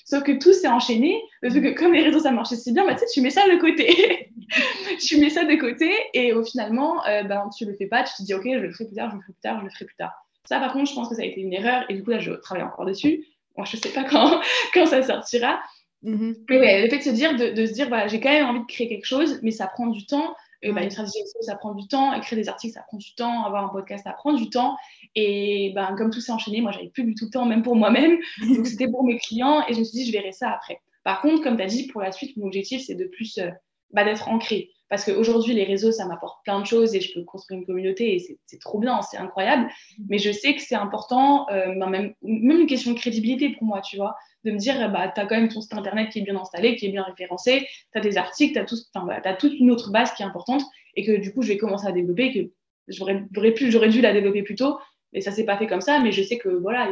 [0.05, 2.85] Sauf que tout s'est enchaîné, le fait que comme les réseaux ça marchait si bien,
[2.85, 4.29] bah, tu mets ça de côté.
[5.01, 8.13] tu mets ça de côté et au finalement, euh, ben, tu le fais pas, tu
[8.15, 9.69] te dis, ok, je le ferai plus tard, je le ferai plus tard, je le
[9.71, 10.13] ferai plus tard.
[10.45, 12.19] Ça, par contre, je pense que ça a été une erreur et du coup, là,
[12.19, 13.25] je travaille encore dessus.
[13.57, 14.41] Moi, je sais pas quand,
[14.73, 15.61] quand ça sortira.
[16.03, 18.47] Mmh mais ouais, le fait de se dire, de, se dire, voilà, j'ai quand même
[18.47, 20.35] envie de créer quelque chose, mais ça prend du temps.
[20.63, 22.13] Et bah, une stratégie ça prend du temps.
[22.13, 23.43] Écrire des articles, ça prend du temps.
[23.45, 24.77] Avoir un podcast, ça prend du temps.
[25.15, 27.75] Et ben, comme tout s'est enchaîné, moi, j'avais plus du tout de temps, même pour
[27.75, 28.17] moi-même.
[28.55, 29.63] Donc, c'était pour mes clients.
[29.67, 30.79] Et je me suis dit, je verrai ça après.
[31.03, 33.49] Par contre, comme tu as dit, pour la suite, mon objectif, c'est de plus euh,
[33.91, 34.69] bah, d'être ancré.
[34.87, 38.13] Parce qu'aujourd'hui, les réseaux, ça m'apporte plein de choses et je peux construire une communauté
[38.15, 39.69] et c'est trop bien, c'est incroyable.
[40.09, 43.63] Mais je sais que c'est important, euh, bah, même, même une question de crédibilité pour
[43.63, 46.19] moi, tu vois de me dire, bah, tu as quand même ton site internet qui
[46.19, 49.53] est bien installé, qui est bien référencé, tu as des articles, tu as, as, toute
[49.53, 50.63] une autre base qui est importante
[50.95, 52.49] et que du coup, je vais commencer à développer, que
[52.87, 54.79] j'aurais dû la développer plus tôt,
[55.13, 55.99] mais ça s'est pas fait comme ça.
[55.99, 56.89] Mais je sais que voilà,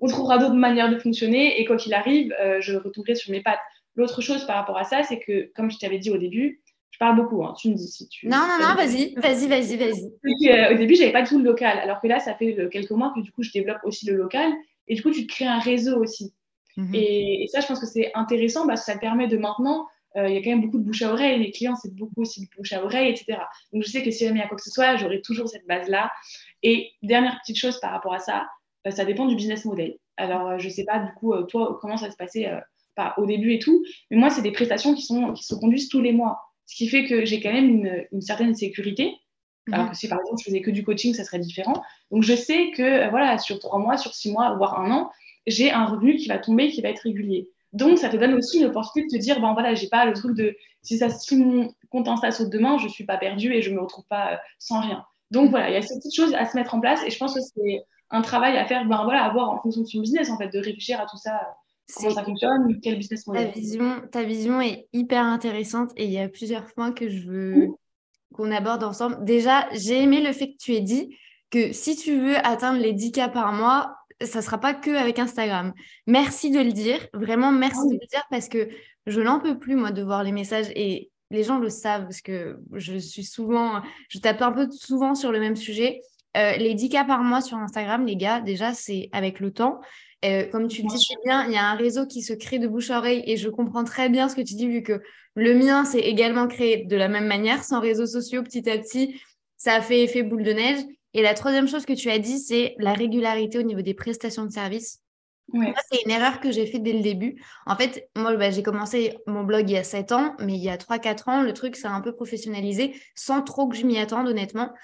[0.00, 3.42] on trouvera d'autres manières de fonctionner et quoi qu'il arrive, euh, je retournerai sur mes
[3.42, 3.60] pattes.
[3.94, 6.98] L'autre chose par rapport à ça, c'est que, comme je t'avais dit au début, je
[6.98, 8.26] parle beaucoup, hein, tu me dis si tu.
[8.26, 10.48] Non, non, non, vas-y, vas-y, vas-y, vas-y.
[10.48, 13.12] Euh, au début, j'avais pas tout le local, alors que là, ça fait quelques mois
[13.14, 14.50] que du coup, je développe aussi le local
[14.88, 16.32] et du coup, tu te crées un réseau aussi.
[16.76, 16.94] Mhm.
[16.94, 19.86] Et, ça, je pense que c'est intéressant parce que ça permet de maintenant,
[20.16, 22.22] euh, il y a quand même beaucoup de bouche à oreille, les clients, c'est beaucoup
[22.22, 23.38] aussi de bouche à oreille, etc.
[23.72, 25.48] Donc, je sais que si jamais il y a quoi que ce soit, j'aurai toujours
[25.48, 26.10] cette base-là.
[26.62, 28.46] Et dernière petite chose par rapport à ça,
[28.84, 29.96] bah, ça dépend du business model.
[30.16, 32.50] Alors, euh, je ne sais pas, du coup, euh, toi, comment ça se passait
[32.94, 35.90] pas au début et tout, mais moi, c'est des prestations qui, sont, qui se conduisent
[35.90, 36.40] tous les mois.
[36.64, 39.14] Ce qui fait que j'ai quand même une, une certaine sécurité.
[39.66, 39.74] Mhm.
[39.74, 41.82] Alors que si par exemple je faisais que du coaching, ça serait différent.
[42.10, 45.10] Donc je sais que voilà, sur trois mois, sur six mois, voire un an,
[45.46, 47.50] j'ai un revenu qui va tomber, qui va être régulier.
[47.72, 50.34] Donc, ça te donne aussi l'opportunité de te dire, ben voilà, j'ai pas le truc
[50.34, 53.70] de si, ça, si mon compte Insta saute demain, je suis pas perdue et je
[53.70, 55.04] me retrouve pas euh, sans rien.
[55.30, 57.18] Donc, voilà, il y a ces petites choses à se mettre en place et je
[57.18, 60.00] pense que c'est un travail à faire, ben voilà, à voir en fonction de son
[60.00, 61.40] business, en fait, de réfléchir à tout ça,
[61.94, 63.48] comment ça fonctionne, quel business model.
[63.48, 67.26] Ta vision, ta vision est hyper intéressante et il y a plusieurs points que je
[67.28, 67.68] veux
[68.32, 69.24] qu'on aborde ensemble.
[69.24, 71.16] Déjà, j'ai aimé le fait que tu aies dit
[71.50, 75.18] que si tu veux atteindre les 10 cas par mois, ça sera pas que avec
[75.18, 75.72] Instagram.
[76.06, 78.68] Merci de le dire, vraiment merci ah de le dire parce que
[79.06, 82.20] je n'en peux plus moi de voir les messages et les gens le savent parce
[82.20, 86.00] que je suis souvent, je tape un peu souvent sur le même sujet.
[86.36, 89.80] Euh, les 10 cas par mois sur Instagram, les gars, déjà c'est avec le temps.
[90.24, 92.58] Euh, comme tu le dis c'est bien, il y a un réseau qui se crée
[92.58, 95.02] de bouche à oreille et je comprends très bien ce que tu dis vu que
[95.34, 99.20] le mien s'est également créé de la même manière, sans réseaux sociaux petit à petit.
[99.58, 100.80] Ça a fait effet boule de neige.
[101.16, 104.44] Et la troisième chose que tu as dit, c'est la régularité au niveau des prestations
[104.44, 105.00] de services.
[105.90, 107.42] c'est une erreur que j'ai faite dès le début.
[107.64, 110.62] En fait, moi, bah, j'ai commencé mon blog il y a 7 ans, mais il
[110.62, 113.98] y a 3-4 ans, le truc s'est un peu professionnalisé sans trop que je m'y
[113.98, 114.74] attende, honnêtement.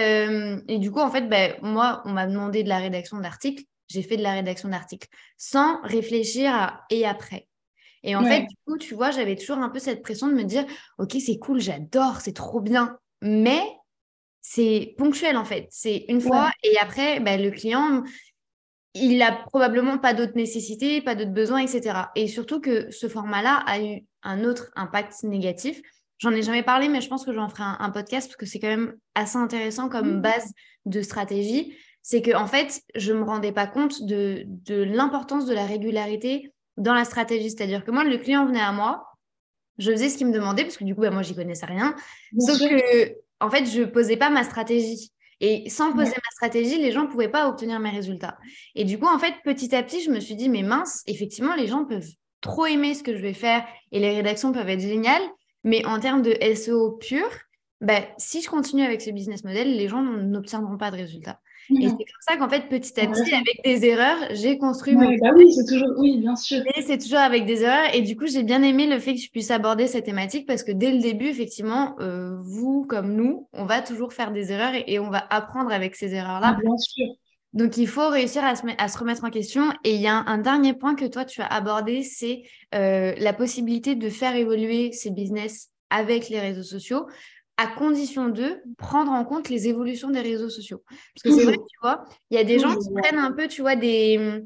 [0.00, 3.64] Euh, et, du coup, en fait, bah, moi, on m'a demandé de la rédaction d'articles.
[3.86, 7.48] J'ai fait de la rédaction d'articles sans réfléchir à et après.
[8.02, 10.44] Et en fait, du coup, tu vois, j'avais toujours un peu cette pression de me
[10.44, 10.64] dire,
[10.96, 12.96] OK, c'est cool, j'adore, c'est trop bien.
[13.20, 13.60] Mais
[14.42, 15.68] c'est ponctuel en fait.
[15.70, 18.02] C'est une fois et après, bah, le client,
[18.94, 21.98] il n'a probablement pas d'autres nécessités, pas d'autres besoins, etc.
[22.16, 25.80] Et surtout que ce format-là a eu un autre impact négatif.
[26.18, 28.58] J'en ai jamais parlé, mais je pense que j'en ferai un, podcast parce que c'est
[28.58, 30.20] quand même assez intéressant comme mmh.
[30.20, 30.52] base
[30.84, 31.76] de stratégie.
[32.02, 36.94] C'est que en fait, je me rendais pas compte de, l'importance de la régularité dans
[36.94, 37.50] la stratégie.
[37.50, 39.06] C'est-à-dire que moi, le client venait à moi,
[39.78, 41.94] je faisais ce qu'il me demandait parce que du coup, bah, moi, j'y connaissais rien.
[42.38, 45.10] Sauf que en fait, je posais pas ma stratégie.
[45.40, 48.36] Et sans poser ma stratégie, les gens ne pouvaient pas obtenir mes résultats.
[48.74, 51.54] Et du coup, en fait, petit à petit, je me suis dit, mais mince, effectivement,
[51.54, 52.10] les gens peuvent
[52.42, 55.22] trop aimer ce que je vais faire et les rédactions peuvent être géniales.
[55.64, 57.26] Mais en termes de SEO pur,
[57.80, 61.40] bah, si je continue avec ce business model, les gens n'obtiendront pas de résultats.
[61.78, 65.16] Et c'est comme ça qu'en fait, petit à petit, avec des erreurs, j'ai construit mon.
[65.18, 66.62] Bah oui, c'est toujours, oui, bien sûr.
[66.76, 67.94] Et c'est toujours avec des erreurs.
[67.94, 70.62] Et du coup, j'ai bien aimé le fait que tu puisses aborder cette thématique parce
[70.62, 74.72] que dès le début, effectivement, euh, vous comme nous, on va toujours faire des erreurs
[74.86, 76.58] et, on va apprendre avec ces erreurs-là.
[76.62, 77.06] Bien sûr.
[77.52, 79.70] Donc, il faut réussir à se, à se, remettre en question.
[79.82, 82.42] Et il y a un, dernier point que toi, tu as abordé, c'est
[82.74, 87.06] euh, la possibilité de faire évoluer ces business avec les réseaux sociaux
[87.60, 90.82] à condition de prendre en compte les évolutions des réseaux sociaux.
[90.88, 93.48] Parce que c'est vrai, tu vois, il y a des gens qui prennent un peu,
[93.48, 94.40] tu vois, des,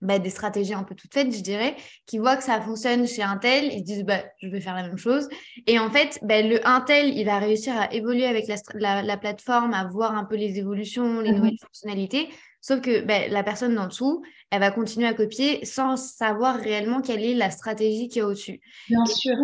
[0.00, 3.22] bah, des stratégies un peu toutes faites, je dirais, qui voient que ça fonctionne chez
[3.22, 5.28] un tel, ils se disent, bah, je vais faire la même chose.
[5.66, 9.16] Et en fait, bah, le un tel, il va réussir à évoluer avec la, la,
[9.18, 12.30] plateforme, à voir un peu les évolutions, les mmh nouvelles fonctionnalités.
[12.62, 17.02] Sauf que bah, la personne d'en dessous, elle va continuer à copier sans savoir réellement
[17.02, 18.62] quelle est la stratégie qui est au-dessus.
[18.88, 19.36] Bien sûr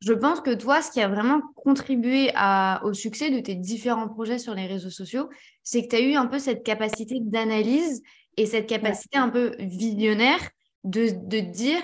[0.00, 2.32] je pense que toi, ce qui a vraiment contribué
[2.82, 5.28] au succès de tes différents projets sur les réseaux sociaux,
[5.62, 8.02] c'est que tu as eu un peu cette capacité d'analyse
[8.36, 10.40] et cette capacité un peu visionnaire
[10.84, 11.82] de, de dire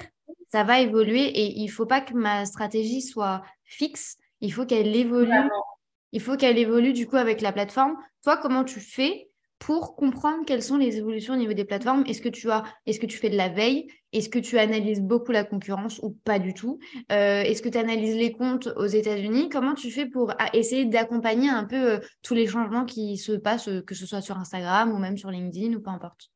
[0.50, 4.64] ça va évoluer et il ne faut pas que ma stratégie soit fixe, il faut
[4.64, 5.50] qu'elle évolue.
[6.12, 7.96] Il faut qu'elle évolue du coup avec la plateforme.
[8.22, 12.05] Toi, comment tu fais pour comprendre quelles sont les évolutions au niveau des plateformes.
[12.07, 13.87] Est-ce que tu as, est-ce que tu fais de la veille?
[14.12, 16.79] Est-ce que tu analyses beaucoup la concurrence ou pas du tout?
[17.11, 19.49] Euh, Est-ce que tu analyses les comptes aux États-Unis?
[19.49, 23.69] Comment tu fais pour essayer d'accompagner un peu euh, tous les changements qui se passent,
[23.69, 26.31] euh, que ce soit sur Instagram ou même sur LinkedIn ou peu importe?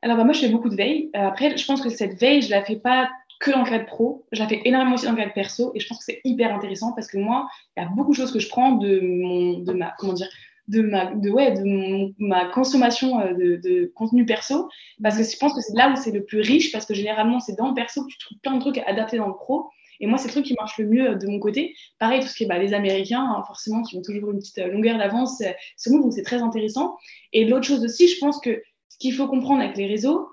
[0.00, 1.10] Alors bah, moi, je fais beaucoup de veille.
[1.14, 3.08] après, je pense que cette veille, je la fais pas
[3.42, 5.80] que dans le cadre pro, je la fais énormément aussi dans le cadre perso et
[5.80, 8.32] je pense que c'est hyper intéressant parce que moi, il y a beaucoup de choses
[8.32, 10.28] que je prends de mon, de ma, comment dire,
[10.72, 14.68] de ma, de, ouais, de ma consommation euh, de, contenu perso,
[15.02, 17.40] parce que je pense que c'est là où c'est le plus riche, parce que généralement,
[17.40, 19.68] c'est dans le perso que tu trouves plein de trucs adaptés dans le pro.
[20.00, 21.74] Et moi, c'est le truc qui marche le mieux euh, de mon côté.
[21.98, 24.58] Pareil, tout ce qui est bah, les Américains, hein, forcément, qui ont toujours une petite
[24.58, 25.42] euh, longueur d'avance
[25.76, 26.96] sur nous, donc c'est très intéressant.
[27.34, 30.26] Et l'autre chose aussi, je pense que ce qu'il faut comprendre avec les réseaux,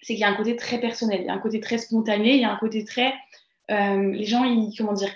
[0.00, 2.34] c'est qu'il y a un côté très personnel, il y a un côté très spontané,
[2.34, 3.14] il y a un côté très...
[3.68, 5.10] les gens, ils, comment dire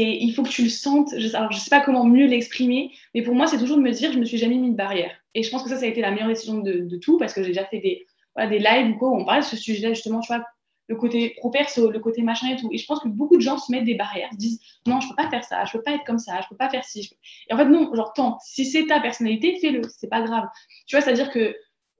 [0.00, 1.10] il faut que tu le sentes.
[1.16, 3.90] Je, alors, je sais pas comment mieux l'exprimer, mais pour moi, c'est toujours de me
[3.90, 5.12] dire, je me suis jamais mis de barrière.
[5.34, 7.42] Et je pense que ça, ça a été la meilleure décision de, tout, parce que
[7.42, 8.06] j'ai déjà fait des,
[8.48, 10.44] des lives où on parle de ce sujet-là, justement, tu vois,
[10.88, 12.68] le côté pro-perso, le côté machin et tout.
[12.72, 15.08] Et je pense que beaucoup de gens se mettent des barrières, se disent, non, je
[15.08, 17.10] peux pas faire ça, je peux pas être comme ça, je peux pas faire ci.
[17.48, 20.44] Et en fait, non, genre, tant, si c'est ta personnalité, fais-le, c'est pas grave.
[20.86, 21.54] Tu vois, c'est-à-dire que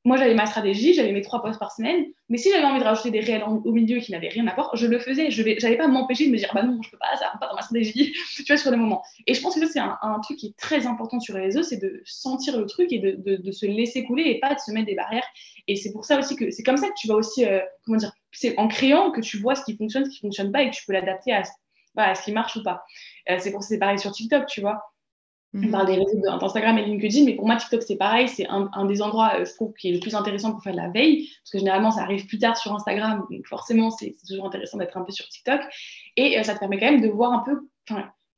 [0.04, 2.84] moi, j'avais ma stratégie, j'avais mes trois posts par semaine, mais si j'avais envie de
[2.84, 5.30] rajouter des réels au milieu qui n'avaient rien à voir, je le faisais.
[5.30, 7.48] Je n'allais pas m'empêcher de me dire, bah non, je peux pas, ça rentre pas
[7.48, 9.02] dans ma stratégie, tu vois, sur le moment.
[9.28, 11.62] Et je pense que ça, c'est un, truc qui est très important sur les réseaux,
[11.62, 14.86] c'est de sentir le truc et de, se laisser couler et pas de se mettre
[14.86, 15.26] des barrières.
[15.68, 17.98] Et c'est pour ça aussi que c'est comme ça que tu vas aussi, euh, comment
[17.98, 20.70] dire, c'est en créant que tu vois ce qui fonctionne, ce qui fonctionne pas et
[20.70, 21.44] que tu peux l'adapter à,
[22.14, 22.82] ce qui marche ou pas.
[23.30, 24.82] Euh, c'est pour c'est pareil sur TikTok, tu vois.
[25.54, 28.26] On parle des réseaux d'Instagram et LinkedIn, mais pour moi, TikTok, c'est pareil.
[28.26, 30.78] C'est un, des endroits, euh, je trouve, qui est le plus intéressant pour faire de
[30.78, 34.46] la veille, parce que généralement, ça arrive plus tard sur Instagram, donc forcément, c'est toujours
[34.46, 35.60] intéressant d'être un peu sur TikTok.
[36.16, 37.68] Et euh, ça te permet quand même de voir un peu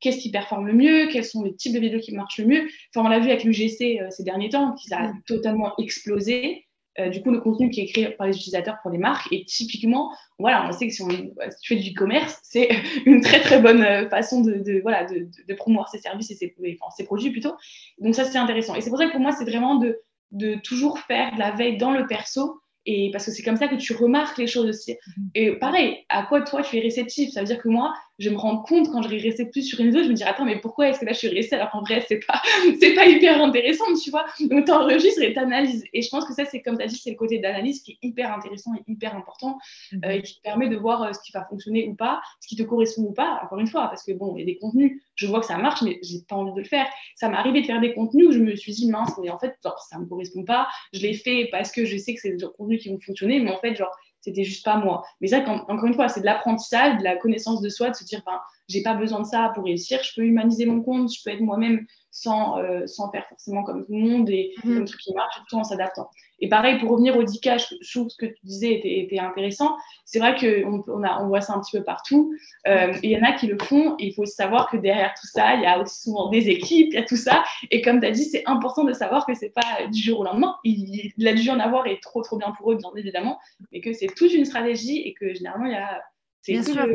[0.01, 2.67] qu'est-ce qui performe le mieux, quels sont les types de vidéos qui marchent le mieux.
[2.93, 6.64] Enfin, on l'a vu avec l'UGC euh, ces derniers temps, qui a totalement explosé.
[6.97, 9.27] Euh, du coup, le contenu qui est créé par les utilisateurs pour les marques.
[9.31, 11.27] Et typiquement, voilà, on sait que si, on, tu
[11.63, 12.69] fais du e-commerce, c'est
[13.05, 16.55] une très très bonne euh, façon de, voilà, de, de, promouvoir ses services et ses,
[16.79, 17.53] enfin, ses, produits plutôt.
[17.99, 18.75] Donc ça, c'est intéressant.
[18.75, 19.99] Et c'est pour ça que pour moi, c'est vraiment de,
[20.31, 23.67] de toujours faire de la veille dans le perso et parce que c'est comme ça
[23.67, 24.95] que tu remarques les choses aussi.
[25.17, 25.29] Mhm.
[25.33, 27.31] Et pareil, à quoi toi tu es réceptif?
[27.31, 29.87] Ça veut dire que moi, je me rends compte quand je resté plus sur une
[29.87, 31.81] vidéo, je me dis attends, mais pourquoi est-ce que là je suis restée alors qu'en
[31.81, 32.41] vrai, c'est pas,
[32.79, 35.83] c'est pas hyper intéressant, tu vois Donc tu enregistres et tu analyses.
[35.93, 37.91] Et je pense que ça, c'est comme tu as dit, c'est le côté d'analyse qui
[37.91, 39.57] est hyper intéressant et hyper important
[39.91, 40.01] mhm.
[40.05, 42.47] euh, et qui te permet de voir euh, ce qui va fonctionner ou pas, ce
[42.47, 44.57] qui te correspond ou pas, encore une fois, parce que bon, il y a des
[44.57, 46.87] contenus, je vois que ça marche, mais j'ai pas envie de le faire.
[47.15, 49.39] Ça m'est arrivé de faire des contenus où je me suis dit mince, mais en
[49.39, 52.31] fait, genre, ça me correspond pas, je l'ai fait parce que je sais que c'est
[52.31, 55.03] des contenus qui vont fonctionner, mais en fait, genre, c'était juste pas moi.
[55.21, 58.03] Mais ça, encore une fois, c'est de l'apprentissage, de la connaissance de soi, de se
[58.03, 61.21] dire, ben, j'ai pas besoin de ça pour réussir, je peux humaniser mon compte, je
[61.23, 64.73] peux être moi-même sans, euh, sans faire forcément comme tout le monde et mmh.
[64.73, 66.09] comme truc qui marche, tout en s'adaptant.
[66.45, 69.75] Et pareil, pour revenir au DICA, je trouve ce que tu disais était, était intéressant.
[70.05, 72.35] C'est vrai qu'on on on voit ça un petit peu partout.
[72.67, 75.25] Euh, il y en a qui le font et il faut savoir que derrière tout
[75.25, 77.43] ça, il y a aussi souvent des équipes, il y a tout ça.
[77.71, 80.23] Et comme tu as dit, c'est important de savoir que c'est pas du jour au
[80.23, 80.55] lendemain.
[80.63, 83.39] Il, il a dû en avoir et trop, trop bien pour eux, bien évidemment,
[83.71, 85.99] mais que c'est toute une stratégie et que généralement, il y a
[86.47, 86.85] Bien sûr.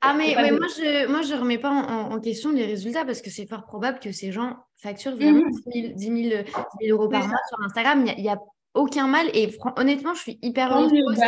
[0.00, 3.22] ah, mais, mais moi, je ne moi, je remets pas en, question les résultats parce
[3.22, 6.44] que c'est fort probable que ces gens facturent vraiment 10, 000,
[6.88, 8.06] euros par mois sur Instagram.
[8.16, 8.38] Il a,
[8.74, 11.26] aucun mal et honnêtement je suis hyper heureuse bah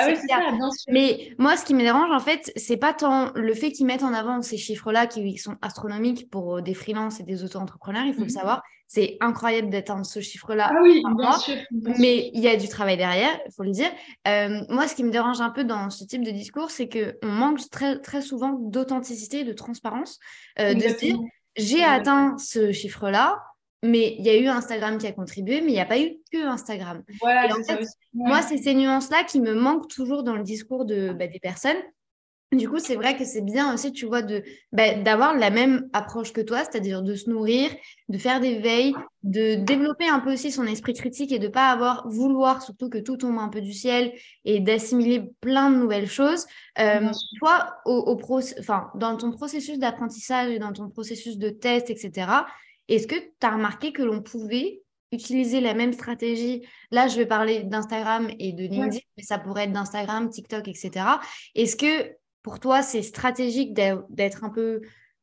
[0.88, 4.05] mais moi ce qui me dérange en fait c'est pas tant le fait qu'ils mettent
[4.05, 8.05] en avant ces chiffres là qui sont astronomiques pour euh, des freelances et des auto-entrepreneurs
[8.05, 8.31] il faut le mhm.
[8.31, 8.62] savoir.
[8.87, 11.57] C'est incroyable d'atteindre ce chiffre là ah oui bien sûr,
[11.98, 13.90] mais il y a du travail derrière il faut le dire.
[14.28, 17.18] Euh, moi ce qui me dérange un peu dans ce type de discours c'est que
[17.22, 20.20] on manque très très souvent d'authenticité de transparence
[20.61, 21.18] euh, de se dire
[21.57, 23.42] j'ai atteint ce chiffre là
[23.83, 26.16] mais il y a eu Instagram qui a contribué, mais il n'y a pas eu
[26.33, 27.03] que Instagram.
[27.21, 27.49] Voilà,
[28.14, 31.83] Moi, c'est ces nuances-là qui me manquent toujours dans le discours de, bah, des personnes.
[32.53, 34.42] Du coup, c'est vrai que c'est bien aussi, tu vois, de
[34.73, 37.71] bah, d'avoir la même approche que toi, c'est-à-dire de se nourrir,
[38.11, 41.71] de faire des veilles, de développer un peu aussi son esprit critique et de pas
[41.71, 44.12] avoir vouloir surtout que tout tombe un peu du ciel
[44.45, 46.47] et d'assimiler plein de nouvelles choses.
[46.79, 48.21] Euh, toi, au,
[48.97, 52.27] dans ton processus d'apprentissage et dans ton processus de test, etc.
[52.88, 56.66] Est-ce que tu as remarqué que l'on pouvait utiliser la même stratégie?
[56.90, 61.07] Là, je vais parler d'Instagram et de LinkedIn, mais ça pourrait être d'Instagram, TikTok, etc.
[61.55, 64.80] Est-ce que pour toi, c'est stratégique d'être un peu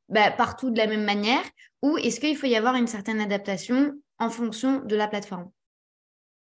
[0.08, 1.44] bah, partout de la même manière?
[1.82, 5.50] Ou est-ce qu'il faut y avoir une certaine adaptation en fonction de la plateforme?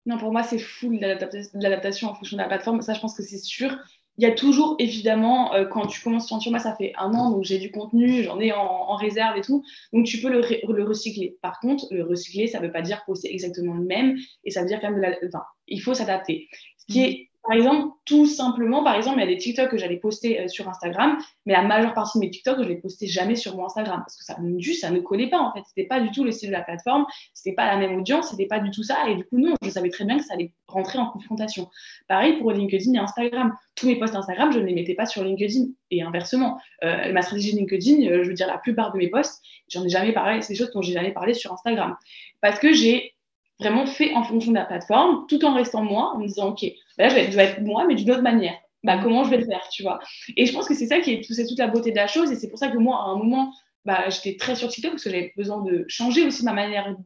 [0.06, 2.80] Non, pour moi, c'est full de l'adaptation en fonction de la plateforme.
[2.80, 3.76] Ça, je pense que c'est sûr.
[4.18, 7.30] Il y a toujours, évidemment, euh, quand tu commences sur moi, ça fait un an,
[7.30, 10.42] donc j'ai du contenu, j'en ai en, réserve et tout, donc tu peux le,
[10.72, 11.38] le recycler.
[11.40, 14.60] Par contre, le recycler, ça ne veut pas dire poster exactement le même, et ça
[14.60, 15.16] veut dire quand même de la...
[15.26, 16.48] Enfin, il faut s'adapter.
[16.76, 19.76] Ce qui est par exemple, tout simplement, par exemple, il y a des TikTok que
[19.76, 23.08] j'allais poster euh, sur Instagram, mais la majeure partie de mes TikTok, je les postais
[23.08, 24.36] jamais sur mon Instagram parce que ça,
[24.80, 25.62] ça ne collait pas en fait.
[25.66, 28.46] C'était pas du tout le style de la plateforme, c'était pas la même audience, c'était
[28.46, 28.98] pas du tout ça.
[29.08, 31.68] Et du coup, non, je savais très bien que ça allait rentrer en confrontation.
[32.06, 33.52] Pareil pour LinkedIn et Instagram.
[33.74, 36.60] Tous mes posts Instagram, je ne les mettais pas sur LinkedIn et inversement.
[36.84, 39.88] Euh, ma stratégie LinkedIn, euh, je veux dire, la plupart de mes posts, j'en ai
[39.88, 41.96] jamais parlé, c'est des choses dont j'ai jamais parlé sur Instagram
[42.40, 43.14] parce que j'ai
[43.60, 46.64] vraiment fait en fonction de la plateforme, tout en restant moi, en me disant, OK,
[46.98, 48.54] là, je vais, être moi, mais d'une autre manière.
[48.82, 49.02] Bah, mm.
[49.02, 50.00] comment je vais le faire, tu vois?
[50.36, 52.36] Et je pense que c'est ça qui est, toute la beauté de la chose, et
[52.36, 53.52] c'est pour ça que moi, à un moment,
[53.84, 56.96] bah, j'étais très sur TikTok, parce que j'avais besoin de changer aussi ma manière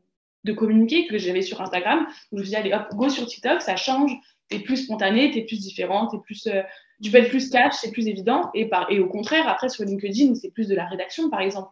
[0.44, 2.00] de communiquer que j'avais sur Instagram.
[2.00, 4.12] Donc, je me suis dit, allez, hop, go sur TikTok, ça change,
[4.48, 6.62] t'es plus spontané, t'es plus différente, t'es plus, euh,
[7.02, 8.50] tu peux être plus cash, c'est plus évident.
[8.54, 11.70] Et, par, et au contraire, après, sur LinkedIn, c'est plus de la rédaction, par exemple.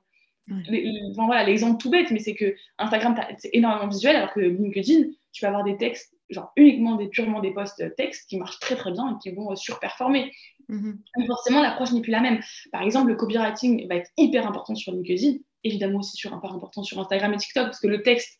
[1.15, 5.45] Voilà, l'exemple tout bête, mais c'est que Instagram, c'est énormément visuel, alors que LinkedIn, tu
[5.45, 8.93] vas avoir des textes, genre uniquement des purement des posts textes qui marchent très très
[8.93, 10.33] bien et qui vont euh, surperformer.
[10.69, 10.93] Mm
[11.27, 12.41] Forcément, l'approche n'est plus la même.
[12.71, 16.83] Par exemple, le copywriting va être hyper important sur LinkedIn, évidemment aussi sur, hyper important
[16.83, 18.39] sur Instagram et TikTok, parce que le texte,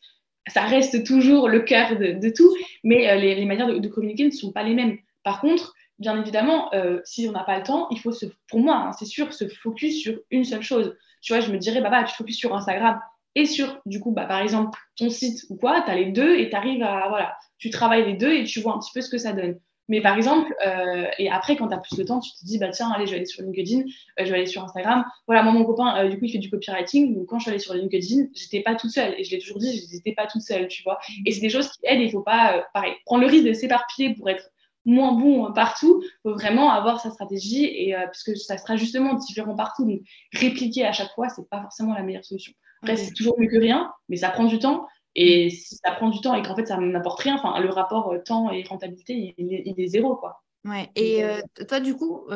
[0.49, 4.53] ça reste toujours le cœur de, tout, mais euh, les, manières de, communiquer ne sont
[4.53, 4.99] pas les mêmes.
[5.23, 8.61] Par contre, bien évidemment, euh, si on n'a pas le temps, il faut, se, pour
[8.61, 10.97] moi, hein, c'est sûr, se focus sur une seule chose.
[11.23, 13.01] Tu vois, je me dirais, bah, bah tu te focuses sur Instagram,
[13.35, 16.37] et sur, du coup, bah, par exemple, ton site ou quoi, tu as les deux
[16.37, 19.01] et tu arrives à, voilà, tu travailles les deux et tu vois un petit peu
[19.01, 19.59] ce que ça donne.
[19.89, 22.59] Mais par exemple, euh, et après, quand tu as plus de temps, tu te dis,
[22.59, 25.05] bah tiens, allez, je vais aller sur LinkedIn, euh, je vais aller sur Instagram.
[25.27, 27.15] Voilà, moi, mon copain, du coup, il fait du copywriting.
[27.15, 29.15] Donc, quand je suis allée sur LinkedIn, j'étais pas toute seule.
[29.19, 30.99] Et je l'ai toujours dit, je n'étais pas toute seule, tu vois.
[31.27, 32.01] Et c'est des choses qui aident.
[32.01, 34.52] Il faut pas, pareil, prendre le risque de s'éparpiller pour être
[34.85, 36.03] moins bon partout.
[36.03, 39.85] Il faut vraiment avoir sa stratégie, et, puisque ça sera justement différent partout.
[39.85, 40.01] Donc,
[40.33, 42.53] répliquer à chaque fois, c'est pas forcément la meilleure solution.
[42.83, 44.87] Après, c'est toujours mieux que rien, mais ça prend du temps.
[45.15, 48.13] Et si ça prend du temps et qu'en fait, ça n'apporte rien, enfin, le rapport
[48.13, 50.43] euh, temps et rentabilité, il, est, zéro, quoi.
[50.65, 50.89] Ouais.
[50.97, 52.27] Et euh, euh, toi, du coup,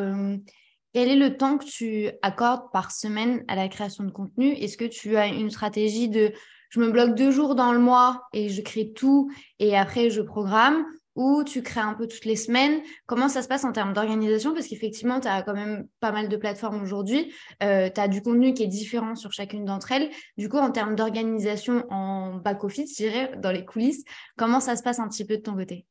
[0.93, 4.53] quel est le temps que tu accordes par semaine à la création de contenu?
[4.53, 6.33] Est-ce que tu as une stratégie de
[6.71, 10.21] je me bloque deux jours dans le mois et je crée tout et après je
[10.21, 10.85] programme?
[11.17, 14.55] Ou tu crées un peu toutes les semaines Comment ça se passe en termes d'organisation?
[14.55, 17.33] Parce qu'effectivement, tu as quand même pas mal de plateformes aujourd'hui.
[17.63, 20.11] Euh, tu as du contenu qui est différent sur chacune d'entre elles.
[20.37, 24.05] Du coup, en termes d'organisation en back-office, je dirais, dans les coulisses,
[24.37, 25.87] comment ça se passe un petit peu de ton côté?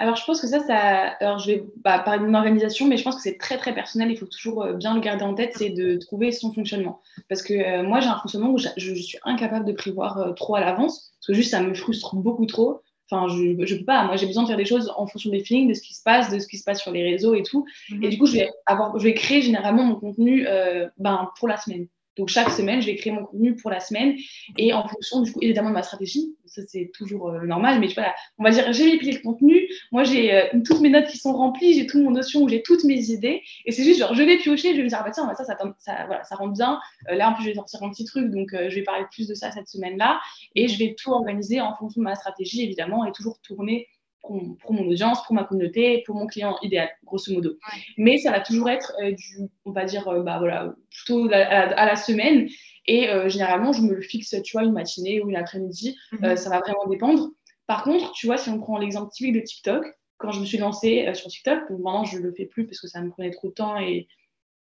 [0.00, 0.76] Alors, je pense que ça, ça.
[1.20, 4.10] Alors, je vais pas parler d'une organisation, mais je pense que c'est très, très personnel.
[4.10, 7.00] Il faut toujours euh, bien le garder en tête, c'est de trouver son fonctionnement.
[7.28, 10.60] Parce que euh, moi, j'ai un fonctionnement où je, suis incapable de prévoir trop à
[10.60, 12.82] l'avance, parce que juste, ça me frustre beaucoup trop.
[13.10, 14.04] Enfin, je ne peux pas.
[14.04, 16.02] Moi, j'ai besoin de faire des choses en fonction des feelings, de ce qui se
[16.02, 17.64] passe, de ce qui se passe sur les réseaux et tout.
[17.90, 18.04] Mhm.
[18.04, 21.48] Et du coup, je vais, avoir, je vais créer généralement mon contenu euh, ben, pour
[21.48, 21.86] la semaine.
[22.18, 24.16] Donc chaque semaine, je vais créer mon contenu pour la semaine.
[24.56, 27.88] Et en fonction du coup évidemment de ma stratégie, ça c'est toujours euh, normal, mais
[27.88, 31.18] voilà, on va dire j'ai mis le contenu, moi j'ai euh, toutes mes notes qui
[31.18, 33.42] sont remplies, j'ai toute mon notion, j'ai toutes mes idées.
[33.64, 35.44] Et c'est juste genre je vais piocher, je vais me dire ah, bah tiens ça
[35.44, 38.30] ça, ça rentre bien, euh, là en plus je vais sortir un petit truc.
[38.30, 40.20] Donc je vais parler plus de ça cette semaine là
[40.54, 43.86] et je vais tout organiser en fonction de ma stratégie évidemment et toujours tourner
[44.22, 47.56] pour, mon audience, pour ma communauté, pour mon client idéal, grosso modo.
[47.96, 51.86] Mais ça va toujours être euh, du, on va dire, euh, bah voilà, plutôt à,
[51.86, 52.48] la semaine.
[52.86, 55.96] Et euh, généralement, je me le fixe, tu vois, une matinée ou une après-midi.
[56.12, 56.36] Mhm.
[56.36, 57.30] ça va vraiment dépendre.
[57.66, 59.84] Par contre, tu vois, si on prend l'exemple typique de TikTok,
[60.16, 62.88] quand je me suis lancée sur TikTok, maintenant je ne le fais plus parce que
[62.88, 64.08] ça me prenait trop de temps et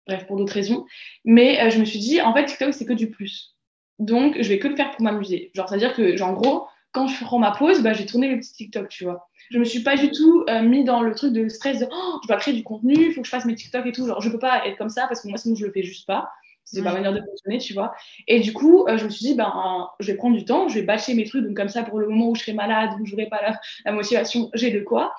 [0.08, 0.86] bref, pour d'autres raisons.
[1.24, 3.56] Mais je me suis dit, en fait, TikTok, c'est que du plus.
[4.00, 5.52] Donc, je vais que le faire pour m'amuser.
[5.54, 8.40] Genre, c'est-à-dire que, genre, en gros, quand je prends ma pause, bah, j'ai tourné le
[8.40, 9.28] petit TikTok, tu vois.
[9.52, 12.20] Je me suis pas du tout euh, mis dans le truc de stress de oh,
[12.24, 14.08] je dois créer du contenu, il faut que je fasse mes TikTok et tout.
[14.08, 16.08] Genre, je peux pas être comme ça parce que moi, sinon, je le fais juste
[16.08, 16.30] pas.
[16.64, 17.94] C'est ma manière de fonctionner, tu vois.
[18.28, 20.80] Et du coup, euh, je me suis dit, ben, je vais prendre du temps, je
[20.80, 21.46] vais bâcher mes trucs.
[21.46, 23.42] Donc, comme ça, pour le moment où je serai malade, où je n'aurai pas
[23.86, 25.14] la, motivation, j'ai de quoi.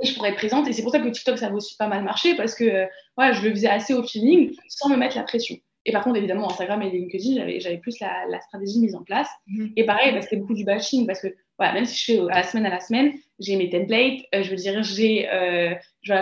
[0.00, 0.68] Et je pourrais être présente.
[0.68, 3.32] Et c'est pour ça que TikTok, ça va aussi pas mal marcher parce que euh,
[3.32, 5.56] je le faisais assez au feeling sans me mettre la pression.
[5.86, 9.28] Et par contre, évidemment, Instagram et LinkedIn, j'avais plus la, la, stratégie mise en place.
[9.46, 9.72] Mhm.
[9.76, 11.28] Et pareil, bah, c'était beaucoup du bashing parce que
[11.58, 14.20] voilà, même si je fais à la semaine à la semaine, j'ai mes templates.
[14.34, 15.74] Euh, je veux dire, j'ai, euh,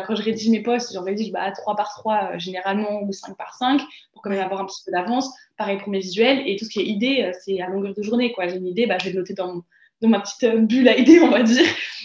[0.06, 3.36] quand je rédige mes posts, j'en rédige bah, 3 par 3 euh, généralement ou 5
[3.36, 3.80] par 5
[4.12, 5.34] pour quand même avoir un petit peu d'avance.
[5.56, 6.42] Pareil pour mes visuels.
[6.46, 8.32] Et tout ce qui est idée, c'est à longueur de journée.
[8.32, 8.48] Quoi.
[8.48, 9.62] J'ai une idée, bah, je vais le noter dans mon,
[10.04, 11.64] dans ma petite euh, bulle à idées, on va dire,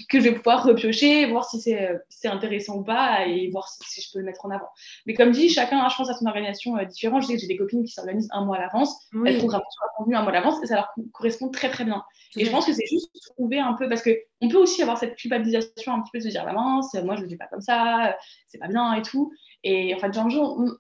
[0.10, 4.02] que je vais pouvoir repiocher, voir si c'est euh, intéressant ou pas et voir si,
[4.02, 4.70] je peux le mettre en avant.
[5.06, 7.24] Mais comme dit, chacun a, je pense, à son organisation euh, différente.
[7.24, 8.96] Je sais que j'ai des copines qui s'organisent un mois à l'avance,
[9.26, 12.04] elles programment leur contenu un mois à l'avance et ça leur correspond très très bien.
[12.38, 14.02] Et je pense que c'est juste trouver un peu, parce
[14.42, 17.16] qu'on peut aussi avoir cette culpabilisation un petit peu de se dire, bah mince, moi
[17.16, 18.16] je le dis pas comme ça,
[18.48, 19.32] c'est pas bien et tout.
[19.64, 20.30] Et en fait, genre,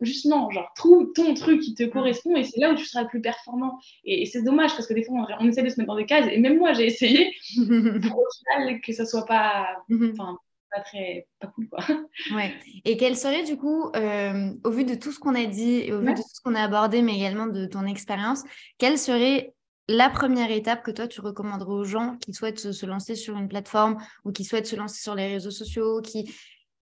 [0.01, 3.03] juste non, genre, trouve ton truc qui te correspond et c'est là où tu seras
[3.03, 3.77] le plus performant.
[4.05, 6.27] Et, c'est dommage parce que des fois, on, essaie de se mettre dans des cases
[6.31, 10.15] et même moi, j'ai essayé pour au final que ça soit pas, mhm.
[10.15, 11.83] pas très pas cool quoi.
[12.33, 12.53] Ouais.
[12.85, 15.93] Et quel serait du coup, euh, au vu de tout ce qu'on a dit et
[15.93, 18.43] au vu de tout ce qu'on a abordé, mais également de ton expérience,
[18.77, 19.53] quelle serait
[19.89, 23.47] la première étape que toi tu recommanderais aux gens qui souhaitent se, lancer sur une
[23.47, 26.31] plateforme ou qui souhaitent se lancer sur les réseaux sociaux, qui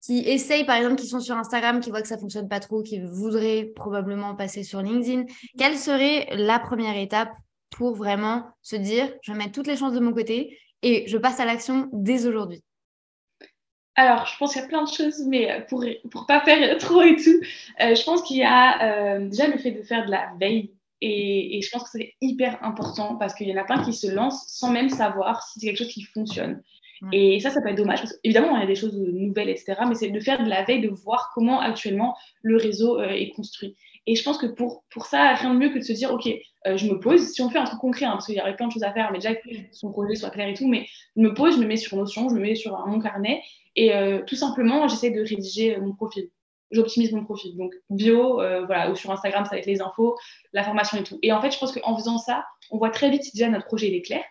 [0.01, 2.81] qui essayent, par exemple, qui sont sur Instagram, qui voient que ça fonctionne pas trop,
[2.81, 5.25] qui voudraient probablement passer sur LinkedIn,
[5.57, 7.33] quelle serait la première étape
[7.71, 11.17] pour vraiment se dire, je vais mettre toutes les chances de mon côté et je
[11.17, 12.63] passe à l'action dès aujourd'hui?
[13.95, 17.01] Alors, je pense qu'il y a plein de choses, mais pour ne pas faire trop
[17.01, 17.41] et tout,
[17.81, 20.71] euh, je pense qu'il y a euh, déjà le fait de faire de la veille.
[21.01, 23.93] Et, et je pense que c'est hyper important parce qu'il y en a plein qui
[23.93, 26.63] se lancent sans même savoir si c'est quelque chose qui fonctionne.
[27.11, 27.99] Et ça, ça peut être dommage.
[27.99, 29.75] Parce évidemment, il y a des choses nouvelles, etc.
[29.87, 33.29] Mais c'est de faire de la veille, de voir comment actuellement le réseau euh, est
[33.29, 33.75] construit.
[34.07, 36.27] Et je pense que pour, pour ça, rien de mieux que de se dire, OK,
[36.27, 37.21] euh, je me pose.
[37.27, 38.93] Si on fait un truc concret, hein, parce qu'il y aurait plein de choses à
[38.93, 41.59] faire, mais déjà que son projet soit clair et tout, mais je me pose, je
[41.59, 43.41] me mets sur Notion, je me mets sur mon carnet.
[43.75, 46.29] Et euh, tout simplement, j'essaie de rédiger mon profil.
[46.71, 47.55] J'optimise mon profil.
[47.57, 50.17] Donc, bio, voilà, ou sur Instagram, ça va être les infos,
[50.53, 51.17] la formation et tout.
[51.21, 53.65] Et en fait, je pense qu'en faisant ça, on voit très vite si déjà notre
[53.65, 54.23] projet il est clair.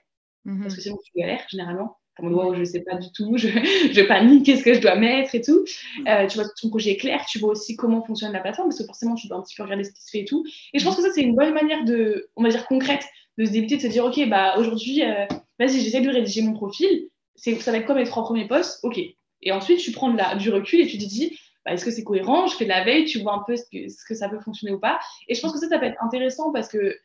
[0.45, 4.07] Mmh parce que sinon, tu galères généralement je je sais pas du tout, je, je
[4.07, 5.65] panique, qu'est-ce que je dois mettre et tout.
[6.07, 8.79] Euh, tu vois ton projet est clair, tu vois aussi comment fonctionne la plateforme, parce
[8.79, 10.45] que forcément, tu dois un petit peu regarder ce qui se fait et tout.
[10.73, 13.05] Et je pense que ça, c'est une bonne manière de, on va dire, concrète,
[13.39, 15.27] de se débiter, de se dire, OK, bah, aujourd'hui, euh,
[15.59, 17.09] vas-y, j'essaie de rédiger mon profil.
[17.37, 18.99] Ça va être comme les trois premiers posts, OK.
[19.43, 21.91] Et ensuite, tu prends de la, du recul et tu te dis, bah, est-ce que
[21.91, 22.47] c'est cohérent?
[22.47, 24.39] Je fais de la veille, tu vois un peu ce que, ce que ça peut
[24.39, 25.01] fonctionner ou pas.
[25.29, 26.97] Et je pense que ça, ça peut être intéressant parce que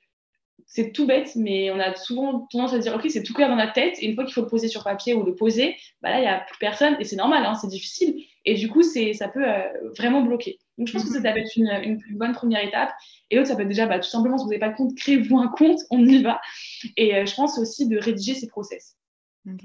[0.68, 3.56] c'est tout bête, mais on a souvent tendance à dire, OK, c'est tout clair dans
[3.56, 6.12] la tête, et une fois qu'il faut le poser sur papier ou le poser, bah
[6.12, 8.24] là, il n'y a plus personne, et c'est normal, hein, c'est difficile.
[8.46, 10.60] Et du coup, ça peut euh, vraiment bloquer.
[10.78, 12.92] Donc, je pense que ça, peut être une, bonne première étape.
[13.30, 14.96] Et l'autre, ça peut être déjà, bah, tout simplement, si vous n'avez pas de compte,
[14.96, 16.40] créez-vous un compte, on y va.
[16.98, 18.96] Et euh, je pense aussi de rédiger ses process.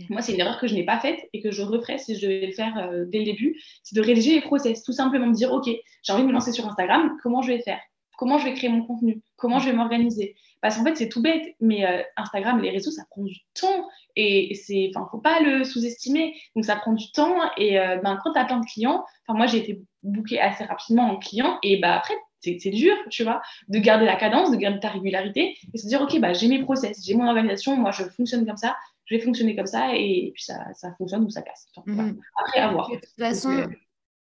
[0.08, 2.22] Moi, c'est une erreur que je n'ai pas faite et que je referai si je
[2.22, 4.82] devais le faire euh, dès le début, c'est de rédiger les process.
[4.82, 5.68] Tout simplement me dire, OK,
[6.02, 7.80] j'ai envie de me lancer sur Instagram, comment je vais faire?
[8.16, 9.20] Comment je vais créer mon contenu?
[9.36, 10.36] Comment je vais m'organiser?
[10.62, 13.86] Parce qu'en fait, c'est tout bête, mais euh, Instagram, les réseaux, ça prend du temps
[14.16, 16.34] et c'est, enfin, faut pas le sous-estimer.
[16.54, 19.46] Donc, ça prend du temps et euh, ben, quand tu as plein de clients, moi,
[19.46, 23.78] j'ai été bookée assez rapidement en client et bah, après, c'est dur, tu vois, de
[23.78, 27.04] garder la cadence, de garder ta régularité et se dire, OK, bah, j'ai mes process,
[27.04, 28.76] j'ai mon organisation, moi, je fonctionne comme ça,
[29.07, 31.68] je vais fonctionner comme ça et puis ça, ça fonctionne ou ça casse.
[31.86, 32.20] Mhm.
[32.40, 32.90] Après, à voir.
[32.90, 33.66] De toute façon, euh,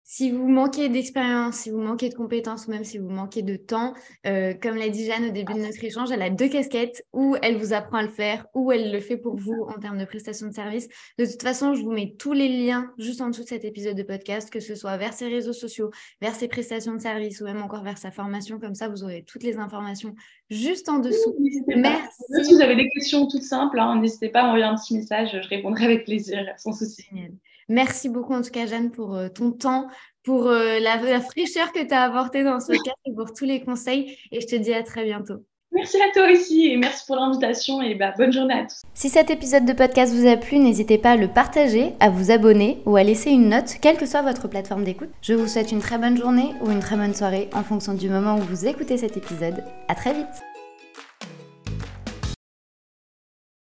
[0.10, 3.58] si vous manquez d'expérience, si vous manquez de compétences ou même si vous manquez de
[3.58, 3.94] temps,
[4.26, 7.36] euh, comme l'a dit Jeanne au début de notre échange, elle a deux casquettes où
[7.42, 10.06] elle vous apprend à le faire, ou elle le fait pour vous en termes de
[10.06, 10.88] prestation de service.
[11.20, 13.98] De toute façon, je vous mets tous les liens juste en dessous de cet épisode
[13.98, 15.92] de podcast, que ce soit vers ses réseaux sociaux,
[16.22, 18.60] vers ses prestations de service ou même encore vers sa formation.
[18.60, 20.16] Comme ça, vous aurez toutes les informations
[20.50, 21.36] juste en dessous.
[21.68, 22.24] Merci.
[22.46, 25.38] Si vous avez des questions toutes simples, hein, n'hésitez pas à m'envoyer un petit message,
[25.44, 27.04] je répondrai avec plaisir, sans souci.
[27.70, 29.88] Merci beaucoup en tout cas Jeanne pour euh, ton temps,
[30.24, 33.64] pour euh, la, fraîcheur que tu as apportée dans ce cas et pour tous les
[33.64, 34.18] conseils.
[34.32, 35.44] Et je te dis à très bientôt.
[35.72, 38.82] Merci à toi aussi et merci pour l'invitation et bah, bonne journée à tous.
[38.94, 42.32] Si cet épisode de podcast vous a plu, n'hésitez pas à le partager, à vous
[42.32, 45.10] abonner ou à laisser une note, quelle que soit votre plateforme d'écoute.
[45.22, 48.10] Je vous souhaite une très bonne journée ou une très bonne soirée en fonction du
[48.10, 49.64] moment où vous écoutez cet épisode.
[49.90, 50.57] À très vite